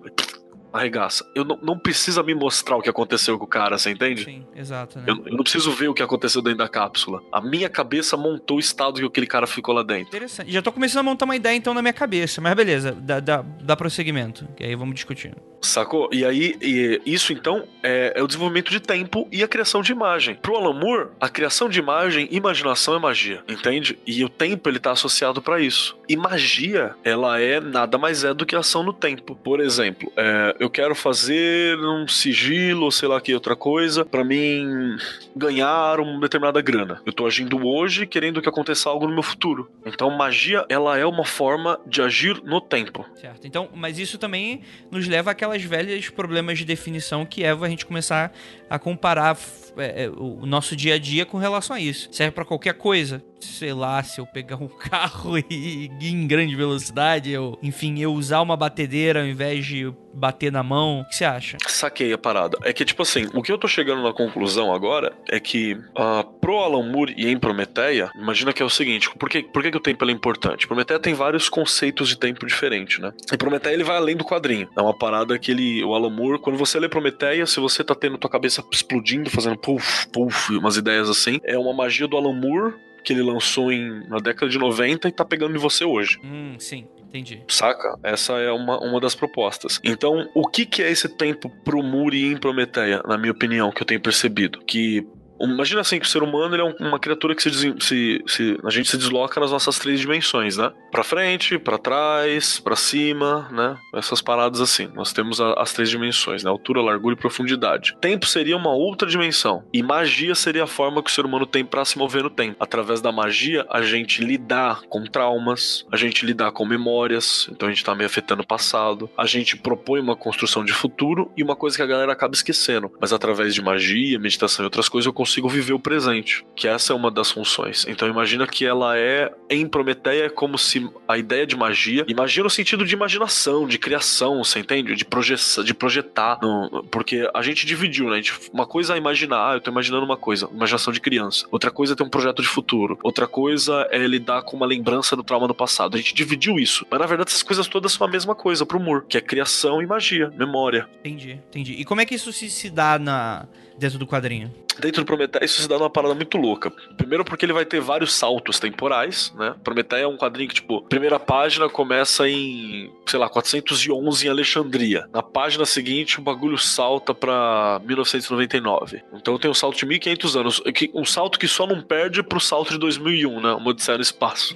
arregaça. 0.77 1.29
Eu 1.35 1.44
não, 1.44 1.57
não 1.62 1.77
precisa 1.77 2.24
me 2.24 2.33
mostrar 2.33 2.77
o 2.77 2.81
que 2.81 2.89
aconteceu 2.89 3.38
com 3.38 3.45
o 3.45 3.47
cara, 3.47 3.77
você 3.77 3.91
entende? 3.91 4.24
Sim, 4.24 4.45
exato. 4.56 5.00
Né? 5.00 5.06
Eu, 5.07 5.24
eu, 5.25 5.31
não 5.31 5.44
preciso 5.44 5.71
ver 5.71 5.88
o 5.89 5.94
que 5.94 6.03
aconteceu 6.03 6.41
dentro 6.41 6.59
da 6.59 6.69
cápsula. 6.69 7.21
A 7.31 7.41
minha 7.41 7.69
cabeça 7.69 8.18
montou 8.18 8.57
o 8.57 8.59
estado 8.59 9.00
que 9.00 9.06
aquele 9.06 9.27
cara 9.27 9.47
ficou 9.47 9.74
lá 9.74 9.83
dentro. 9.83 10.07
Interessante. 10.07 10.51
Já 10.51 10.62
tô 10.62 10.71
começando 10.71 11.00
a 11.00 11.03
montar 11.03 11.25
uma 11.25 11.35
ideia 11.35 11.56
então 11.56 11.74
na 11.74 11.81
minha 11.81 11.94
cabeça, 11.94 12.41
mas 12.41 12.53
beleza, 12.53 12.91
dá, 12.91 13.19
dá, 13.19 13.44
dá 13.62 13.75
prosseguimento, 13.75 14.47
que 14.56 14.63
aí 14.63 14.75
vamos 14.75 14.95
discutindo. 14.95 15.35
Sacou? 15.61 16.09
E 16.11 16.23
aí, 16.23 16.56
e 16.61 17.02
isso 17.06 17.33
então 17.33 17.68
é, 17.81 18.13
é, 18.16 18.23
o 18.23 18.28
desenvolvimento 18.28 18.69
de 18.69 18.80
tempo 18.80 19.28
e 19.31 19.44
a 19.44 19.47
criação 19.47 19.81
de 19.81 19.92
imagem. 19.92 20.35
Pro 20.35 20.56
Alan 20.56 20.73
Moore, 20.73 21.09
a 21.19 21.30
criação 21.30 21.68
de 21.68 21.80
imagem, 21.80 22.28
imaginação 22.31 22.95
é 22.95 22.99
magia, 22.99 23.44
entende? 23.47 23.97
E 24.06 24.23
o 24.23 24.30
tempo 24.30 24.69
ele 24.69 24.80
tá 24.80 24.92
associado 24.92 25.42
para 25.42 25.59
isso. 25.59 25.97
E 26.07 26.16
magia, 26.16 26.95
ela 27.04 27.40
é 27.40 27.59
nada 27.59 27.97
mais 27.97 28.23
é 28.23 28.33
do 28.33 28.45
que 28.45 28.56
ação 28.56 28.83
no 28.83 28.94
tempo. 28.94 29.35
Por 29.35 29.59
exemplo, 29.59 30.11
é, 30.16 30.56
eu 30.59 30.67
quero 30.69 30.95
fazer 30.95 31.78
um 31.80 32.07
sigilo 32.07 32.86
ou 32.86 32.92
sei 32.92 33.07
lá 33.07 33.19
que 33.19 33.33
outra 33.33 33.56
coisa 33.56 34.06
para 34.06 34.24
mim 34.24 34.97
ganhar 35.36 36.00
uma 36.00 36.19
determinada 36.19 36.62
grana. 36.62 37.02
Eu 37.06 37.14
tô 37.14 37.26
agindo 37.26 37.66
hoje 37.66 38.06
querendo 38.06 38.42
que 38.42 38.50
aconteça 38.50 38.90
algo 38.90 39.07
no 39.07 39.14
meu 39.14 39.24
futuro. 39.24 39.69
Então 39.86 40.09
magia, 40.09 40.66
ela 40.69 40.97
é 40.97 41.06
uma 41.06 41.26
forma 41.26 41.80
de 41.86 42.02
agir 42.02 42.42
no 42.44 42.59
tempo. 42.62 43.06
Certo. 43.16 43.45
Então, 43.45 43.69
mas 43.74 44.00
isso 44.00 44.18
também 44.18 44.62
nos 44.92 45.07
leva 45.07 45.31
àquelas 45.31 45.62
velhas 45.64 46.09
problemas 46.09 46.57
de 46.57 46.66
definição 46.66 47.26
que 47.26 47.44
é 47.44 47.52
a 47.52 47.69
gente 47.69 47.86
começar 47.86 48.31
a 48.69 48.80
comparar 48.80 49.38
é, 49.78 50.06
é, 50.06 50.09
o 50.09 50.45
nosso 50.45 50.76
dia 50.76 50.95
a 50.95 50.97
dia 50.97 51.26
com 51.26 51.38
relação 51.38 51.76
a 51.76 51.80
isso. 51.80 52.09
Serve 52.12 52.31
para 52.31 52.45
qualquer 52.45 52.74
coisa. 52.74 53.24
Sei 53.40 53.71
lá, 53.71 54.02
se 54.02 54.19
eu 54.19 54.26
pegar 54.26 54.57
um 54.57 54.68
carro 54.90 55.38
e 55.38 55.92
ir 56.00 56.12
em 56.12 56.28
grande 56.28 56.56
velocidade, 56.56 57.31
eu, 57.31 57.57
enfim, 57.62 58.00
eu 58.00 58.14
usar 58.14 58.42
uma 58.42 58.57
batedeira 58.57 59.21
ao 59.21 59.28
invés 59.28 59.66
de 59.66 59.94
bater 60.14 60.52
na 60.52 60.64
mão. 60.64 61.02
O 61.02 61.06
que 61.06 61.16
você 61.16 61.26
acha? 61.26 61.57
Saquei 61.68 62.12
a 62.12 62.18
parada. 62.18 62.57
É 62.64 62.74
que, 62.74 62.83
tipo 62.83 63.04
assim, 63.04 63.28
o 63.33 63.44
que 63.44 63.52
eu 63.52 63.57
tô 63.57 63.68
chegando 63.68 64.02
na 64.02 64.12
conclusão 64.12 64.74
agora 64.74 65.14
é 65.30 65.40
que 65.40 65.74
uh, 65.74 66.24
pro 66.42 66.57
Alan 66.57 66.92
Moore 66.92 67.14
e 67.16 67.28
em 67.28 67.38
Prometeia, 67.38 68.09
imagina 68.16 68.52
que 68.52 68.62
é 68.62 68.66
o 68.66 68.69
seguinte: 68.69 69.09
por 69.18 69.30
que, 69.30 69.44
por 69.44 69.62
que, 69.62 69.71
que 69.71 69.78
o 69.78 69.81
tempo 69.81 70.04
é 70.04 70.12
importante? 70.12 70.68
Prometeia 70.68 71.00
tem 71.00 71.14
vários 71.14 71.47
conceitos 71.47 72.09
de 72.09 72.18
tempo 72.18 72.45
diferentes, 72.45 73.00
né? 73.00 73.14
E 73.31 73.38
Prometeia 73.38 73.74
ele 73.74 73.83
vai 73.83 73.97
além 73.97 74.16
do 74.16 74.26
quadrinho. 74.26 74.68
É 74.76 74.81
uma 74.81 74.97
parada 74.97 75.38
que 75.38 75.52
ele, 75.52 75.83
o 75.83 75.94
Alan 75.94 76.09
Moore, 76.09 76.40
quando 76.40 76.57
você 76.57 76.80
lê 76.80 76.90
Prometeia, 76.90 77.45
se 77.45 77.59
você 77.59 77.83
tá 77.83 77.94
tendo 77.94 78.18
tua 78.18 78.30
cabeça 78.30 78.56
explodindo, 78.71 79.30
fazendo 79.30 79.57
puff, 79.57 80.07
puff, 80.09 80.56
umas 80.56 80.78
ideias 80.78 81.09
assim. 81.09 81.40
É 81.44 81.57
uma 81.57 81.73
magia 81.73 82.07
do 82.07 82.18
Alan 82.18 82.33
Moore 82.33 82.73
que 83.04 83.14
ele 83.14 83.21
lançou 83.21 83.71
em, 83.71 84.06
na 84.09 84.18
década 84.18 84.49
de 84.49 84.59
90 84.59 85.07
e 85.07 85.11
tá 85.14 85.23
pegando 85.23 85.56
em 85.56 85.59
você 85.59 85.85
hoje. 85.85 86.19
Hum, 86.23 86.56
sim. 86.59 86.85
Entendi. 87.07 87.42
Saca? 87.47 87.97
Essa 88.04 88.33
é 88.33 88.52
uma, 88.52 88.78
uma 88.80 88.99
das 88.99 89.16
propostas. 89.16 89.80
Então, 89.81 90.30
o 90.33 90.45
que, 90.45 90.66
que 90.66 90.83
é 90.83 90.92
esse 90.92 91.07
tempo 91.07 91.49
pro 91.64 91.81
Muri 91.81 92.26
em 92.26 92.37
Prometeia, 92.37 93.02
na 93.07 93.18
minha 93.18 93.31
opinião, 93.31 93.71
que 93.71 93.81
eu 93.81 93.85
tenho 93.85 94.02
percebido? 94.02 94.59
Que 94.59 95.07
Imagina 95.39 95.81
assim 95.81 95.99
que 95.99 96.06
o 96.06 96.09
ser 96.09 96.23
humano 96.23 96.56
ele 96.56 96.61
é 96.61 96.75
uma 96.79 96.99
criatura 96.99 97.35
que 97.35 97.41
se, 97.41 97.75
se, 97.79 98.23
se, 98.27 98.59
a 98.63 98.69
gente 98.69 98.89
se 98.89 98.97
desloca 98.97 99.39
nas 99.39 99.51
nossas 99.51 99.77
três 99.77 99.99
dimensões, 99.99 100.57
né? 100.57 100.71
Para 100.91 101.03
frente, 101.03 101.57
para 101.57 101.77
trás, 101.77 102.59
para 102.59 102.75
cima, 102.75 103.47
né? 103.51 103.77
Essas 103.94 104.21
paradas 104.21 104.61
assim. 104.61 104.89
Nós 104.94 105.13
temos 105.13 105.39
a, 105.39 105.53
as 105.53 105.73
três 105.73 105.89
dimensões, 105.89 106.44
né? 106.44 106.49
Altura, 106.49 106.81
largura 106.81 107.15
e 107.15 107.17
profundidade. 107.17 107.95
Tempo 108.01 108.25
seria 108.25 108.57
uma 108.57 108.73
outra 108.73 109.07
dimensão 109.07 109.63
e 109.73 109.83
magia 109.83 110.35
seria 110.35 110.63
a 110.63 110.67
forma 110.67 111.03
que 111.03 111.09
o 111.09 111.13
ser 111.13 111.25
humano 111.25 111.45
tem 111.45 111.63
para 111.63 111.85
se 111.85 111.97
mover 111.97 112.23
no 112.23 112.29
tempo. 112.29 112.57
Através 112.59 113.01
da 113.01 113.11
magia, 113.11 113.65
a 113.69 113.81
gente 113.81 114.23
lidar 114.23 114.81
com 114.89 115.03
traumas, 115.03 115.85
a 115.91 115.97
gente 115.97 116.25
lidar 116.25 116.51
com 116.51 116.65
memórias, 116.65 117.47
então 117.51 117.67
a 117.67 117.71
gente 117.71 117.83
tá 117.83 117.94
meio 117.95 118.07
afetando 118.07 118.41
o 118.41 118.47
passado. 118.47 119.09
A 119.17 119.25
gente 119.25 119.56
propõe 119.56 119.99
uma 119.99 120.15
construção 120.15 120.63
de 120.63 120.73
futuro 120.73 121.31
e 121.35 121.44
uma 121.44 121.56
coisa 121.56 121.75
que 121.75 121.83
a 121.83 121.87
galera 121.87 122.11
acaba 122.11 122.33
esquecendo. 122.33 122.91
Mas 122.99 123.13
através 123.13 123.53
de 123.53 123.61
magia, 123.61 124.19
meditação 124.19 124.63
e 124.63 124.67
outras 124.67 124.89
coisas, 124.89 125.06
eu 125.06 125.13
consigo 125.28 125.50
viver 125.50 125.74
o 125.74 125.80
presente, 125.80 126.46
que 126.56 126.68
essa 126.68 126.94
é 126.94 126.96
uma 126.96 127.12
das 127.12 127.30
funções. 127.30 127.86
Então 127.88 128.07
imagina 128.07 128.48
que 128.48 128.66
ela 128.66 128.98
é 128.98 129.30
em 129.50 129.68
Prometeia 129.68 130.30
como 130.30 130.57
se 130.57 130.90
a 131.06 131.18
ideia 131.18 131.46
de 131.46 131.56
magia, 131.56 132.06
imagina 132.07 132.46
no 132.46 132.50
sentido 132.50 132.86
de 132.86 132.94
imaginação, 132.94 133.68
de 133.68 133.78
criação, 133.78 134.44
você 134.44 134.60
entende? 134.60 134.96
De 134.96 135.04
projeção, 135.04 135.64
de 135.64 135.74
projetar, 135.74 136.40
no, 136.42 136.86
porque 136.90 137.30
a 137.34 137.42
gente 137.42 137.66
dividiu, 137.66 138.10
né? 138.10 138.16
Gente, 138.16 138.34
uma 138.54 138.66
coisa 138.66 138.96
é 138.96 138.98
imaginar, 138.98 139.52
ah, 139.52 139.54
eu 139.56 139.62
tô 139.62 139.69
imaginando 139.69 140.06
uma 140.06 140.16
coisa, 140.16 140.50
imaginação 140.52 140.94
de 140.94 141.02
criança. 141.02 141.46
Outra 141.52 141.69
coisa 141.69 141.94
é 141.94 141.96
ter 141.96 142.04
um 142.04 142.10
projeto 142.10 142.42
de 142.42 142.48
futuro. 142.48 142.98
Outra 143.04 143.28
coisa 143.28 143.86
é 143.92 144.00
lidar 144.07 144.44
com 144.44 144.56
uma 144.56 144.66
lembrança 144.66 145.16
do 145.16 145.24
trauma 145.24 145.48
do 145.48 145.54
passado. 145.54 145.96
A 145.96 145.98
gente 145.98 146.16
dividiu 146.16 146.57
isso. 146.57 146.86
Mas 146.90 147.00
na 147.00 147.06
verdade 147.06 147.31
essas 147.31 147.44
coisas 147.44 147.68
todas 147.68 147.92
são 147.92 148.07
a 148.07 148.10
mesma 148.10 148.34
coisa 148.34 148.66
pro 148.66 148.80
Moore, 148.80 149.06
que 149.07 149.18
é 149.18 149.22
criação 149.22 149.81
e 149.81 149.86
magia, 149.86 150.31
memória. 150.38 150.88
Entendi, 151.00 151.34
entendi. 151.50 151.74
E 151.74 151.84
como 151.84 152.00
é 152.00 152.06
que 152.06 152.16
isso 152.16 152.31
se, 152.31 152.50
se 152.50 152.69
dá 152.69 152.98
na 152.98 153.46
dentro 153.78 154.00
do 154.00 154.07
quadrinho? 154.07 154.52
dentro 154.80 155.04
do 155.04 155.07
Prometeia 155.18 155.44
isso 155.44 155.62
se 155.64 155.68
dá 155.68 155.78
uma 155.78 155.90
parada 155.90 156.14
muito 156.14 156.38
louca. 156.38 156.71
Primeiro 156.95 157.26
porque 157.26 157.44
ele 157.44 157.54
vai 157.54 157.66
ter 157.66 157.81
vários 157.81 158.14
saltos 158.14 158.59
temporais, 158.59 159.33
né? 159.36 159.56
Prometeia 159.64 160.04
é 160.04 160.07
um 160.07 160.16
quadrinho 160.16 160.47
que, 160.47 160.56
tipo, 160.56 160.83
primeira 160.83 161.19
página 161.19 161.68
começa 161.68 162.30
em, 162.30 162.92
sei 163.07 163.19
lá, 163.19 163.28
411 163.28 164.28
em 164.28 164.30
Alexandria. 164.30 165.07
Na 165.12 165.24
página 165.24 165.66
seguinte, 165.66 166.19
o 166.19 166.21
bagulho 166.21 166.57
salta 166.57 167.16
pra 167.16 167.81
1999. 167.83 169.02
Então 169.14 169.40
tem 169.40 169.50
um 169.50 169.56
salto 169.56 169.78
de 169.78 169.86
1500 169.88 170.38
anos. 170.38 170.62
Um 170.94 171.06
salto 171.06 171.40
que 171.40 171.47
só 171.47 171.66
não 171.66 171.81
perde 171.81 172.21
pro 172.21 172.40
salto 172.40 172.69
de 172.74 172.78
2001, 172.78 173.42
né? 173.42 173.54
Uma 173.54 173.71
Odisseia 173.71 173.97
no 173.97 174.04
Espaço. 174.04 174.56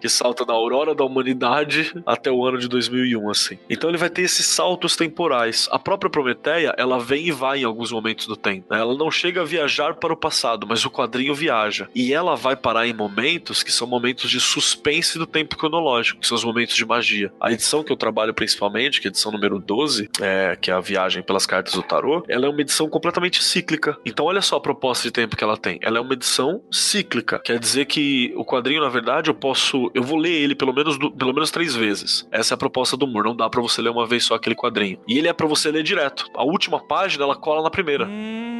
que 0.00 0.08
salta 0.08 0.44
da 0.44 0.52
aurora 0.52 0.94
da 0.94 1.04
humanidade 1.04 1.92
até 2.06 2.30
o 2.30 2.44
ano 2.46 2.58
de 2.58 2.68
2001, 2.68 3.28
assim. 3.28 3.58
Então 3.68 3.90
ele 3.90 3.98
vai 3.98 4.08
ter 4.10 4.22
esses 4.22 4.46
saltos 4.46 4.94
temporais. 4.94 5.68
A 5.72 5.78
própria 5.78 6.08
Prometeia, 6.08 6.72
ela 6.78 6.98
vem 7.00 7.26
e 7.26 7.32
vai 7.32 7.60
em 7.60 7.64
alguns 7.64 7.90
momentos 7.90 8.26
do 8.26 8.36
tempo. 8.36 8.66
Né? 8.70 8.78
Ela 8.78 8.94
não 8.94 9.10
chega 9.10 9.42
a 9.42 9.44
viajar 9.44 9.95
para 9.96 10.12
o 10.12 10.16
passado, 10.16 10.66
mas 10.66 10.84
o 10.84 10.90
quadrinho 10.90 11.34
viaja. 11.34 11.88
E 11.94 12.12
ela 12.12 12.34
vai 12.34 12.56
parar 12.56 12.86
em 12.86 12.92
momentos 12.92 13.62
que 13.62 13.72
são 13.72 13.86
momentos 13.86 14.30
de 14.30 14.40
suspense 14.40 15.18
do 15.18 15.26
tempo 15.26 15.56
cronológico, 15.56 16.20
que 16.20 16.26
são 16.26 16.36
os 16.36 16.44
momentos 16.44 16.74
de 16.74 16.84
magia. 16.84 17.32
A 17.40 17.52
edição 17.52 17.82
que 17.82 17.92
eu 17.92 17.96
trabalho 17.96 18.34
principalmente, 18.34 19.00
que 19.00 19.06
é 19.06 19.08
a 19.08 19.10
edição 19.10 19.32
número 19.32 19.58
12, 19.58 20.08
é, 20.20 20.56
que 20.60 20.70
é 20.70 20.74
a 20.74 20.80
viagem 20.80 21.22
pelas 21.22 21.46
cartas 21.46 21.74
do 21.74 21.82
tarô, 21.82 22.24
ela 22.28 22.46
é 22.46 22.48
uma 22.48 22.60
edição 22.60 22.88
completamente 22.88 23.42
cíclica. 23.42 23.96
Então 24.04 24.26
olha 24.26 24.40
só 24.40 24.56
a 24.56 24.60
proposta 24.60 25.04
de 25.04 25.10
tempo 25.10 25.36
que 25.36 25.44
ela 25.44 25.56
tem. 25.56 25.78
Ela 25.82 25.98
é 25.98 26.00
uma 26.00 26.12
edição 26.12 26.62
cíclica. 26.70 27.38
Quer 27.38 27.58
dizer 27.58 27.86
que 27.86 28.32
o 28.36 28.44
quadrinho, 28.44 28.82
na 28.82 28.88
verdade, 28.88 29.30
eu 29.30 29.34
posso. 29.34 29.90
Eu 29.94 30.02
vou 30.02 30.18
ler 30.18 30.32
ele 30.32 30.54
pelo 30.54 30.72
menos, 30.72 30.98
do, 30.98 31.10
pelo 31.10 31.32
menos 31.32 31.50
três 31.50 31.74
vezes. 31.74 32.26
Essa 32.30 32.54
é 32.54 32.56
a 32.56 32.58
proposta 32.58 32.96
do 32.96 33.06
Moore. 33.06 33.28
Não 33.28 33.36
dá 33.36 33.48
para 33.48 33.62
você 33.62 33.80
ler 33.82 33.90
uma 33.90 34.06
vez 34.06 34.24
só 34.24 34.34
aquele 34.34 34.54
quadrinho. 34.54 34.98
E 35.08 35.18
ele 35.18 35.28
é 35.28 35.32
para 35.32 35.46
você 35.46 35.70
ler 35.70 35.82
direto. 35.82 36.26
A 36.34 36.44
última 36.44 36.80
página 36.80 37.24
ela 37.24 37.36
cola 37.36 37.62
na 37.62 37.70
primeira. 37.70 38.06
Hum. 38.06 38.55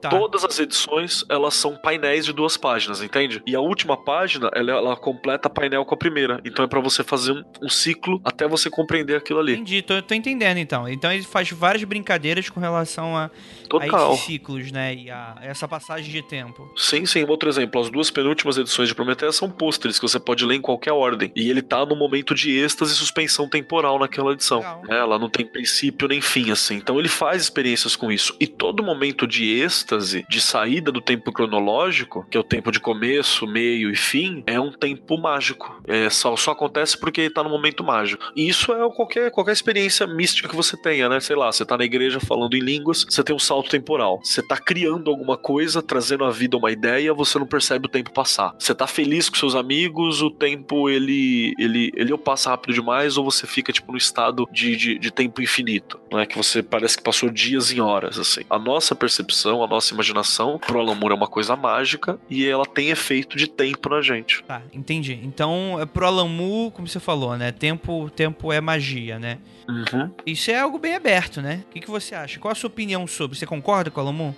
Tá. 0.00 0.10
Todas 0.10 0.44
as 0.44 0.58
edições, 0.58 1.24
elas 1.28 1.54
são 1.54 1.76
painéis 1.76 2.26
de 2.26 2.32
duas 2.32 2.56
páginas, 2.56 3.02
entende? 3.02 3.42
E 3.46 3.56
a 3.56 3.60
última 3.60 3.96
página, 3.96 4.50
ela, 4.54 4.72
ela 4.72 4.96
completa 4.96 5.48
painel 5.48 5.84
com 5.84 5.94
a 5.94 5.98
primeira. 5.98 6.40
Então 6.44 6.64
é 6.64 6.68
para 6.68 6.80
você 6.80 7.02
fazer 7.02 7.32
um, 7.32 7.42
um, 7.62 7.68
ciclo 7.68 8.20
até 8.24 8.46
você 8.46 8.68
compreender 8.68 9.16
aquilo 9.16 9.40
ali. 9.40 9.54
Entendi, 9.54 9.82
tô, 9.82 10.00
tô, 10.02 10.14
entendendo 10.14 10.58
então. 10.58 10.88
Então 10.88 11.10
ele 11.10 11.22
faz 11.22 11.50
várias 11.50 11.82
brincadeiras 11.84 12.50
com 12.50 12.60
relação 12.60 13.16
a, 13.16 13.30
Total. 13.68 14.10
a 14.10 14.14
esses 14.14 14.26
ciclos, 14.26 14.70
né? 14.70 14.94
E 14.94 15.10
a 15.10 15.36
essa 15.40 15.66
passagem 15.66 16.10
de 16.10 16.22
tempo. 16.22 16.70
Sim, 16.76 17.06
sim. 17.06 17.24
Outro 17.24 17.48
exemplo, 17.48 17.80
as 17.80 17.90
duas 17.90 18.10
penúltimas 18.10 18.58
edições 18.58 18.88
de 18.88 18.94
Prometheus 18.94 19.36
são 19.36 19.50
pôsteres 19.50 19.98
que 19.98 20.06
você 20.06 20.20
pode 20.20 20.44
ler 20.44 20.56
em 20.56 20.60
qualquer 20.60 20.92
ordem. 20.92 21.32
E 21.34 21.48
ele 21.48 21.62
tá 21.62 21.84
no 21.86 21.96
momento 21.96 22.34
de 22.34 22.56
êxtase 22.58 22.92
e 22.92 22.96
suspensão 22.96 23.48
temporal 23.48 23.98
naquela 23.98 24.32
edição. 24.32 24.60
Né? 24.60 24.98
Ela 24.98 25.18
não 25.18 25.30
tem 25.30 25.46
princípio 25.46 26.06
nem 26.06 26.20
fim, 26.20 26.50
assim. 26.50 26.76
Então 26.76 26.98
ele 26.98 27.08
faz 27.08 27.42
experiências 27.42 27.96
com 27.96 28.12
isso. 28.12 28.36
E 28.38 28.46
todo 28.46 28.82
momento 28.82 29.26
de 29.26 29.60
êxtase 29.60 29.85
êxtase 29.86 30.26
de 30.28 30.40
saída 30.40 30.90
do 30.90 31.00
tempo 31.00 31.32
cronológico, 31.32 32.26
que 32.28 32.36
é 32.36 32.40
o 32.40 32.44
tempo 32.44 32.72
de 32.72 32.80
começo, 32.80 33.46
meio 33.46 33.90
e 33.90 33.96
fim, 33.96 34.42
é 34.46 34.58
um 34.58 34.72
tempo 34.72 35.16
mágico. 35.16 35.80
É, 35.86 36.10
só, 36.10 36.34
só 36.36 36.50
acontece 36.50 36.98
porque 36.98 37.22
está 37.22 37.42
no 37.42 37.50
momento 37.50 37.84
mágico. 37.84 38.24
E 38.34 38.48
isso 38.48 38.72
é 38.72 38.90
qualquer, 38.92 39.30
qualquer 39.30 39.52
experiência 39.52 40.06
mística 40.06 40.48
que 40.48 40.56
você 40.56 40.76
tenha, 40.76 41.08
né? 41.08 41.20
Sei 41.20 41.36
lá, 41.36 41.50
você 41.50 41.62
está 41.62 41.78
na 41.78 41.84
igreja 41.84 42.18
falando 42.18 42.54
em 42.54 42.60
línguas, 42.60 43.06
você 43.08 43.22
tem 43.22 43.34
um 43.34 43.38
salto 43.38 43.70
temporal. 43.70 44.20
Você 44.22 44.40
está 44.40 44.56
criando 44.56 45.10
alguma 45.10 45.36
coisa, 45.36 45.82
trazendo 45.82 46.24
à 46.24 46.30
vida 46.30 46.56
uma 46.56 46.72
ideia, 46.72 47.14
você 47.14 47.38
não 47.38 47.46
percebe 47.46 47.86
o 47.86 47.90
tempo 47.90 48.12
passar. 48.12 48.54
Você 48.58 48.72
está 48.72 48.86
feliz 48.86 49.28
com 49.28 49.36
seus 49.36 49.54
amigos, 49.54 50.22
o 50.22 50.30
tempo 50.30 50.90
ele 50.90 51.54
ele 51.58 51.92
ele 51.94 52.12
ou 52.12 52.18
passa 52.18 52.50
rápido 52.50 52.74
demais 52.74 53.16
ou 53.16 53.24
você 53.24 53.46
fica 53.46 53.72
tipo 53.72 53.92
no 53.92 53.98
estado 53.98 54.48
de, 54.50 54.76
de, 54.76 54.98
de 54.98 55.10
tempo 55.10 55.40
infinito, 55.40 56.00
né? 56.12 56.26
Que 56.26 56.36
você 56.36 56.62
parece 56.62 56.96
que 56.96 57.02
passou 57.02 57.30
dias 57.30 57.70
em 57.70 57.80
horas 57.80 58.18
assim. 58.18 58.42
A 58.50 58.58
nossa 58.58 58.94
percepção, 58.94 59.62
a 59.62 59.66
nossa 59.66 59.75
nossa 59.76 59.94
imaginação. 59.94 60.58
Pro 60.58 60.80
Alan 60.80 60.94
Moore 60.94 61.14
é 61.14 61.16
uma 61.16 61.28
coisa 61.28 61.54
mágica 61.54 62.18
e 62.28 62.46
ela 62.46 62.66
tem 62.66 62.88
efeito 62.88 63.36
de 63.36 63.48
tempo 63.48 63.88
na 63.88 64.00
gente. 64.02 64.42
Tá, 64.44 64.62
entendi. 64.72 65.18
Então, 65.22 65.78
é 65.80 65.86
pro 65.86 66.06
Alan 66.06 66.28
Moore, 66.28 66.72
como 66.72 66.88
você 66.88 67.00
falou, 67.00 67.36
né? 67.36 67.52
Tempo, 67.52 68.10
tempo 68.10 68.52
é 68.52 68.60
magia, 68.60 69.18
né? 69.18 69.38
Uhum. 69.68 70.10
Isso 70.24 70.50
é 70.50 70.58
algo 70.58 70.78
bem 70.78 70.94
aberto, 70.94 71.40
né? 71.40 71.64
O 71.68 71.72
que, 71.72 71.80
que 71.80 71.90
você 71.90 72.14
acha? 72.14 72.38
Qual 72.38 72.52
a 72.52 72.54
sua 72.54 72.68
opinião 72.68 73.06
sobre? 73.06 73.36
Você 73.36 73.46
concorda 73.46 73.90
com 73.90 74.00
o 74.00 74.02
Alan 74.02 74.12
Moore? 74.12 74.36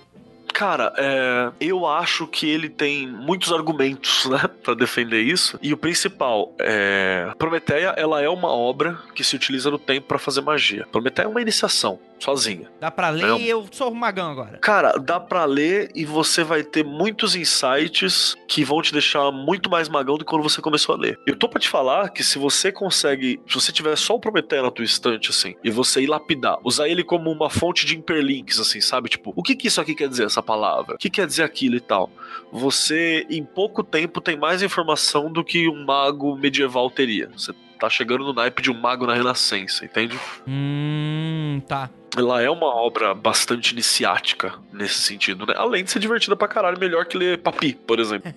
Cara, 0.59 0.93
é, 0.97 1.53
eu 1.61 1.87
acho 1.87 2.27
que 2.27 2.49
ele 2.49 2.69
tem 2.69 3.07
muitos 3.07 3.53
argumentos, 3.53 4.25
né, 4.31 4.41
para 4.63 4.75
defender 4.75 5.23
isso. 5.23 5.57
E 5.63 5.73
o 5.73 5.77
principal 5.77 6.53
é 6.59 7.31
Prometeia, 7.39 7.95
ela 7.97 8.21
é 8.21 8.29
uma 8.29 8.49
obra 8.49 8.99
que 9.15 9.23
se 9.23 9.37
utiliza 9.37 9.71
no 9.71 9.79
tempo 9.79 10.09
para 10.09 10.19
fazer 10.19 10.41
magia. 10.41 10.85
Prometeia 10.91 11.27
é 11.27 11.29
uma 11.29 11.41
iniciação 11.41 12.01
sozinha. 12.19 12.71
Dá 12.81 12.91
pra 12.91 13.11
ler 13.11 13.41
e 13.41 13.49
eu 13.49 13.67
sou 13.71 13.93
magão 13.95 14.31
agora. 14.31 14.59
Cara, 14.59 14.99
dá 14.99 15.19
pra 15.21 15.45
ler 15.45 15.91
e 15.95 16.05
você 16.05 16.43
vai 16.43 16.63
ter 16.63 16.85
muitos 16.85 17.35
insights 17.35 18.35
que 18.47 18.65
vão 18.65 18.83
te 18.83 18.93
deixar 18.93 19.31
muito 19.31 19.71
mais 19.71 19.89
magão 19.89 20.17
do 20.17 20.25
que 20.25 20.31
quando 20.31 20.43
você 20.43 20.61
começou 20.61 20.95
a 20.95 20.99
ler. 20.99 21.19
Eu 21.27 21.37
tô 21.37 21.49
pra 21.49 21.61
te 21.61 21.69
falar 21.69 22.11
que 22.11 22.25
se 22.25 22.39
você 22.39 22.73
consegue, 22.73 23.41
se 23.47 23.55
você 23.55 23.73
tiver 23.73 23.97
só 23.97 24.15
o 24.15 24.21
Prometeia 24.21 24.63
na 24.63 24.71
tua 24.71 24.85
estante, 24.85 25.31
assim, 25.31 25.55
e 25.63 25.71
você 25.71 26.03
ir 26.03 26.07
lapidar, 26.07 26.59
usar 26.65 26.89
ele 26.89 27.05
como 27.05 27.31
uma 27.31 27.49
fonte 27.49 27.87
de 27.87 27.95
hiperlinks, 27.95 28.59
assim, 28.59 28.81
sabe? 28.81 29.09
Tipo, 29.09 29.33
o 29.35 29.43
que 29.43 29.55
que 29.55 29.69
isso 29.69 29.81
aqui 29.81 29.95
quer 29.95 30.09
dizer, 30.09 30.27
essa 30.27 30.43
palavra? 30.43 30.97
O 30.97 30.99
que 30.99 31.11
quer 31.11 31.27
dizer 31.27 31.43
aquilo 31.43 31.77
e 31.77 31.81
tal? 31.81 32.11
Você, 32.53 33.27
em 33.31 33.45
pouco 33.45 33.83
tempo, 33.83 34.21
tem 34.21 34.37
mais 34.37 34.63
informação 34.63 35.33
do 35.33 35.45
que 35.45 35.69
um 35.69 35.85
mago 35.85 36.37
medieval 36.37 36.91
teria. 36.91 37.31
Você 37.37 37.53
tá 37.79 37.89
chegando 37.89 38.25
no 38.25 38.33
naipe 38.33 38.63
de 38.63 38.71
um 38.71 38.75
mago 38.75 39.07
na 39.07 39.15
Renascença, 39.15 39.85
entende? 39.85 40.19
Hum, 40.47 41.63
tá. 41.67 41.91
Ela 42.17 42.43
é 42.43 42.51
uma 42.51 42.75
obra 42.75 43.15
bastante 43.15 43.73
iniciática 43.73 44.55
nesse 44.73 44.95
sentido, 44.95 45.47
né? 45.47 45.55
Além 45.57 45.85
de 45.85 45.91
ser 45.91 45.99
divertida 45.99 46.35
pra 46.35 46.49
caralho, 46.49 46.79
melhor 46.79 47.05
que 47.07 47.17
ler 47.17 47.39
Papi, 47.39 47.75
por 47.75 48.01
exemplo. 48.01 48.33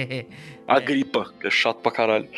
A 0.66 0.80
Gripa, 0.80 1.32
que 1.40 1.46
é 1.46 1.50
chato 1.50 1.78
pra 1.78 1.90
caralho. 1.90 2.28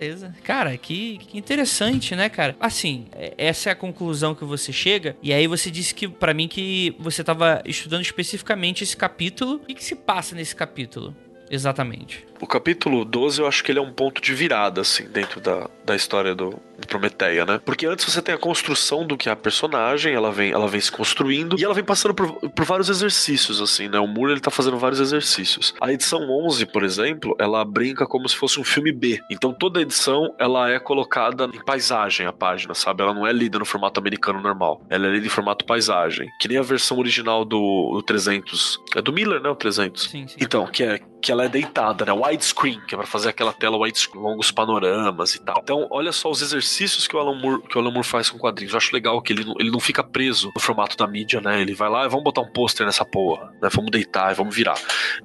Beleza. 0.00 0.34
Cara, 0.42 0.76
que, 0.78 1.18
que 1.18 1.36
interessante, 1.36 2.16
né, 2.16 2.30
cara? 2.30 2.56
Assim, 2.58 3.06
é, 3.12 3.34
essa 3.36 3.68
é 3.68 3.72
a 3.72 3.76
conclusão 3.76 4.34
que 4.34 4.44
você 4.44 4.72
chega. 4.72 5.14
E 5.22 5.30
aí 5.32 5.46
você 5.46 5.70
disse 5.70 5.94
que 5.94 6.08
para 6.08 6.32
mim 6.32 6.48
que 6.48 6.96
você 6.98 7.22
tava 7.22 7.62
estudando 7.66 8.00
especificamente 8.00 8.82
esse 8.82 8.96
capítulo. 8.96 9.56
O 9.56 9.58
que, 9.60 9.74
que 9.74 9.84
se 9.84 9.94
passa 9.94 10.34
nesse 10.34 10.56
capítulo? 10.56 11.14
Exatamente. 11.50 12.29
O 12.40 12.46
capítulo 12.46 13.04
12 13.04 13.40
eu 13.40 13.46
acho 13.46 13.62
que 13.62 13.70
ele 13.70 13.78
é 13.78 13.82
um 13.82 13.92
ponto 13.92 14.20
de 14.20 14.34
virada, 14.34 14.80
assim, 14.80 15.04
dentro 15.08 15.40
da, 15.40 15.68
da 15.84 15.94
história 15.94 16.34
do, 16.34 16.58
Prometeia, 16.86 17.44
né? 17.44 17.60
Porque 17.64 17.86
antes 17.86 18.04
você 18.04 18.22
tem 18.22 18.34
a 18.34 18.38
construção 18.38 19.06
do 19.06 19.16
que 19.16 19.28
é 19.28 19.32
a 19.32 19.36
personagem, 19.36 20.14
ela 20.14 20.32
vem, 20.32 20.50
ela 20.50 20.66
vem 20.66 20.80
se 20.80 20.90
construindo 20.90 21.58
e 21.58 21.64
ela 21.64 21.74
vem 21.74 21.84
passando 21.84 22.14
por, 22.14 22.32
por 22.50 22.64
vários 22.64 22.88
exercícios, 22.88 23.60
assim, 23.60 23.88
né? 23.88 23.98
O 23.98 24.06
Moore, 24.06 24.32
ele 24.32 24.40
tá 24.40 24.50
fazendo 24.50 24.78
vários 24.78 25.00
exercícios. 25.00 25.74
A 25.80 25.92
edição 25.92 26.28
11, 26.30 26.66
por 26.66 26.82
exemplo, 26.82 27.36
ela 27.38 27.64
brinca 27.64 28.06
como 28.06 28.28
se 28.28 28.36
fosse 28.36 28.58
um 28.58 28.64
filme 28.64 28.92
B. 28.92 29.20
Então 29.30 29.52
toda 29.52 29.80
edição, 29.80 30.34
ela 30.38 30.70
é 30.70 30.78
colocada 30.78 31.44
em 31.52 31.62
paisagem, 31.62 32.26
a 32.26 32.32
página, 32.32 32.74
sabe? 32.74 33.02
Ela 33.02 33.14
não 33.14 33.26
é 33.26 33.32
lida 33.32 33.58
no 33.58 33.64
formato 33.64 34.00
americano 34.00 34.40
normal. 34.40 34.82
Ela 34.88 35.06
é 35.06 35.10
lida 35.10 35.26
em 35.26 35.30
formato 35.30 35.64
paisagem. 35.64 36.28
Que 36.40 36.48
nem 36.48 36.58
a 36.58 36.62
versão 36.62 36.98
original 36.98 37.44
do, 37.44 37.92
do 37.94 38.02
300. 38.02 38.80
É 38.96 39.02
do 39.02 39.12
Miller, 39.12 39.40
né? 39.40 39.50
O 39.50 39.54
300. 39.54 40.02
Sim, 40.02 40.26
sim. 40.26 40.36
Então, 40.40 40.66
que 40.66 40.82
é, 40.82 41.00
que 41.20 41.30
ela 41.30 41.44
é 41.44 41.48
deitada, 41.48 42.04
né? 42.04 42.12
Widescreen, 42.30 42.80
que 42.86 42.94
é 42.94 42.98
pra 42.98 43.06
fazer 43.06 43.28
aquela 43.28 43.52
tela 43.52 43.76
widescreen, 43.76 44.22
longos 44.22 44.50
panoramas 44.50 45.34
e 45.34 45.42
tal. 45.42 45.60
Então, 45.62 45.86
olha 45.90 46.12
só 46.12 46.30
os 46.30 46.40
exercícios 46.40 47.06
que 47.06 47.16
o 47.16 47.18
Alan 47.18 47.34
Moore, 47.34 47.62
que 47.62 47.76
o 47.76 47.80
Alan 47.80 47.90
Moore 47.90 48.06
faz 48.06 48.30
com 48.30 48.38
quadrinhos. 48.38 48.72
Eu 48.72 48.78
acho 48.78 48.94
legal 48.94 49.20
que 49.20 49.32
ele, 49.32 49.44
ele 49.58 49.70
não 49.70 49.80
fica 49.80 50.02
preso 50.02 50.50
no 50.54 50.60
formato 50.60 50.96
da 50.96 51.06
mídia, 51.06 51.40
né? 51.40 51.60
Ele 51.60 51.74
vai 51.74 51.88
lá 51.88 52.04
e 52.04 52.08
vamos 52.08 52.24
botar 52.24 52.40
um 52.40 52.50
pôster 52.52 52.86
nessa 52.86 53.04
porra, 53.04 53.52
né? 53.60 53.68
Vamos 53.72 53.90
deitar 53.90 54.32
e 54.32 54.34
vamos 54.34 54.54
virar. 54.54 54.78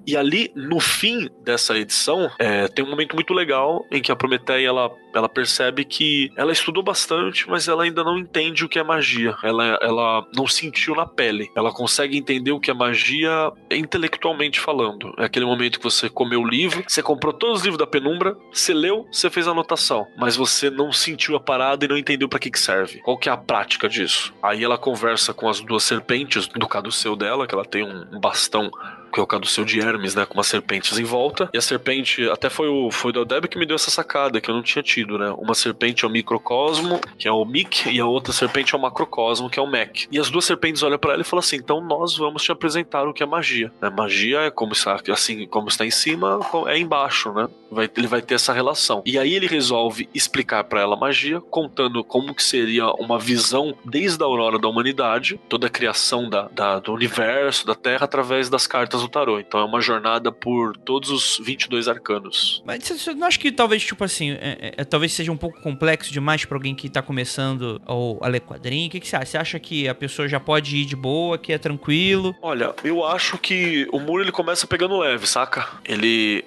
E 0.05 0.17
ali, 0.17 0.51
no 0.55 0.79
fim 0.79 1.29
dessa 1.43 1.77
edição, 1.77 2.29
é, 2.39 2.67
tem 2.67 2.83
um 2.83 2.89
momento 2.89 3.15
muito 3.15 3.33
legal 3.33 3.85
em 3.91 4.01
que 4.01 4.11
a 4.11 4.15
Prometeia, 4.15 4.67
ela, 4.67 4.91
ela 5.13 5.29
percebe 5.29 5.85
que 5.85 6.31
ela 6.35 6.51
estudou 6.51 6.81
bastante, 6.81 7.47
mas 7.49 7.67
ela 7.67 7.83
ainda 7.83 8.03
não 8.03 8.17
entende 8.17 8.65
o 8.65 8.69
que 8.69 8.79
é 8.79 8.83
magia. 8.83 9.35
Ela, 9.43 9.77
ela 9.81 10.27
não 10.35 10.47
sentiu 10.47 10.95
na 10.95 11.05
pele. 11.05 11.51
Ela 11.55 11.71
consegue 11.71 12.17
entender 12.17 12.51
o 12.51 12.59
que 12.59 12.71
é 12.71 12.73
magia 12.73 13.51
intelectualmente 13.71 14.59
falando. 14.59 15.13
É 15.17 15.25
aquele 15.25 15.45
momento 15.45 15.79
que 15.79 15.83
você 15.83 16.09
comeu 16.09 16.41
o 16.41 16.47
livro, 16.47 16.83
você 16.95 17.03
comprou 17.03 17.33
todos 17.33 17.59
os 17.59 17.63
livros 17.63 17.77
da 17.77 17.85
penumbra, 17.85 18.37
você 18.53 18.73
leu, 18.73 19.05
você 19.11 19.29
fez 19.29 19.49
a 19.49 19.51
anotação, 19.51 20.07
mas 20.17 20.37
você 20.37 20.69
não 20.69 20.93
sentiu 20.93 21.35
a 21.35 21.39
parada 21.41 21.83
e 21.83 21.89
não 21.89 21.97
entendeu 21.97 22.29
para 22.29 22.39
que 22.39 22.49
que 22.49 22.57
serve. 22.57 23.01
Qual 23.01 23.17
que 23.17 23.27
é 23.27 23.31
a 23.33 23.35
prática 23.35 23.89
disso? 23.89 24.33
Aí 24.41 24.63
ela 24.63 24.77
conversa 24.77 25.33
com 25.33 25.49
as 25.49 25.59
duas 25.59 25.83
serpentes 25.83 26.47
do 26.47 26.65
caduceu 26.65 27.17
dela, 27.17 27.45
que 27.45 27.53
ela 27.53 27.65
tem 27.65 27.83
um 27.83 28.17
bastão 28.17 28.71
que 29.15 29.19
é 29.21 29.23
o 29.23 29.27
caduceu 29.27 29.63
de 29.63 29.79
Hermes, 29.79 30.13
né? 30.13 30.25
Com 30.25 30.33
umas 30.33 30.47
serpentes 30.47 30.99
em 30.99 31.05
volta. 31.05 31.49
E 31.53 31.57
a 31.57 31.61
serpente, 31.61 32.29
até 32.29 32.49
foi 32.49 32.67
o 32.67 32.91
foi 32.91 33.13
o 33.13 33.23
Deb 33.23 33.47
que 33.47 33.57
me 33.57 33.65
deu 33.65 33.75
essa 33.75 33.89
sacada, 33.89 34.41
que 34.41 34.49
eu 34.49 34.53
não 34.53 34.61
tinha 34.61 34.83
tido, 34.83 35.17
né? 35.17 35.33
Uma 35.37 35.55
serpente 35.55 36.03
é 36.03 36.07
o 36.07 36.11
microcosmo, 36.11 36.99
que 37.17 37.25
é 37.25 37.31
o 37.31 37.45
Mic, 37.45 37.89
e 37.89 37.99
a 37.99 38.05
outra 38.05 38.33
serpente 38.33 38.75
é 38.75 38.77
o 38.77 38.81
macrocosmo, 38.81 39.49
que 39.49 39.57
é 39.57 39.63
o 39.63 39.65
Mac. 39.65 40.03
E 40.11 40.19
as 40.19 40.29
duas 40.29 40.43
serpentes 40.43 40.83
olham 40.83 40.99
para 40.99 41.13
ela 41.13 41.21
e 41.21 41.25
falam 41.25 41.39
assim: 41.39 41.55
então 41.55 41.79
nós 41.79 42.17
vamos 42.17 42.43
te 42.43 42.51
apresentar 42.51 43.07
o 43.07 43.13
que 43.13 43.23
é 43.23 43.25
magia. 43.25 43.71
Né? 43.81 43.89
Magia 43.89 44.41
é 44.41 44.51
como 44.51 44.73
está, 44.73 44.99
assim, 45.09 45.47
como 45.47 45.69
está 45.69 45.85
em 45.85 45.91
cima, 45.91 46.39
é 46.67 46.77
embaixo, 46.77 47.31
né? 47.31 47.47
Vai, 47.71 47.89
ele 47.95 48.07
vai 48.07 48.21
ter 48.21 48.35
essa 48.35 48.51
relação. 48.51 49.01
E 49.05 49.17
aí 49.17 49.33
ele 49.33 49.47
resolve 49.47 50.09
explicar 50.13 50.65
para 50.65 50.81
ela 50.81 50.97
magia, 50.97 51.39
contando 51.39 52.03
como 52.03 52.35
que 52.35 52.43
seria 52.43 52.87
uma 52.91 53.17
visão 53.17 53.73
desde 53.85 54.21
a 54.21 54.25
aurora 54.25 54.59
da 54.59 54.67
humanidade, 54.67 55.39
toda 55.47 55.67
a 55.67 55.69
criação 55.69 56.29
da, 56.29 56.49
da 56.49 56.79
do 56.79 56.93
universo, 56.93 57.65
da 57.65 57.75
Terra, 57.75 58.03
através 58.03 58.49
das 58.49 58.67
cartas 58.67 59.04
do 59.05 59.11
tarô. 59.11 59.39
Então 59.39 59.59
é 59.59 59.63
uma 59.63 59.81
jornada 59.81 60.31
por 60.31 60.75
todos 60.77 61.09
os 61.09 61.39
22 61.43 61.87
arcanos. 61.87 62.61
Mas 62.65 62.87
você 62.87 63.13
não 63.13 63.27
acha 63.27 63.39
que 63.39 63.51
talvez, 63.51 63.83
tipo 63.83 64.03
assim, 64.03 64.31
é, 64.31 64.57
é, 64.59 64.73
é 64.77 64.83
talvez 64.83 65.13
seja 65.13 65.31
um 65.31 65.37
pouco 65.37 65.61
complexo 65.61 66.11
demais 66.11 66.43
para 66.45 66.57
alguém 66.57 66.75
que 66.75 66.89
tá 66.89 67.01
começando 67.01 67.81
ou 67.85 68.19
a 68.21 68.27
ler 68.27 68.41
quadrinho? 68.41 68.87
O 68.87 68.91
que, 68.91 68.99
que 68.99 69.07
você 69.07 69.15
acha? 69.15 69.25
Você 69.25 69.37
acha 69.37 69.59
que 69.59 69.87
a 69.87 69.95
pessoa 69.95 70.27
já 70.27 70.39
pode 70.39 70.77
ir 70.77 70.85
de 70.85 70.95
boa, 70.95 71.37
que 71.37 71.51
é 71.51 71.57
tranquilo? 71.57 72.35
Olha, 72.41 72.73
eu 72.83 73.05
acho 73.05 73.37
que 73.37 73.87
o 73.91 73.99
Muro 73.99 74.23
ele 74.23 74.31
começa 74.31 74.67
pegando 74.67 74.97
leve, 74.97 75.27
saca? 75.27 75.67
Ele. 75.83 76.45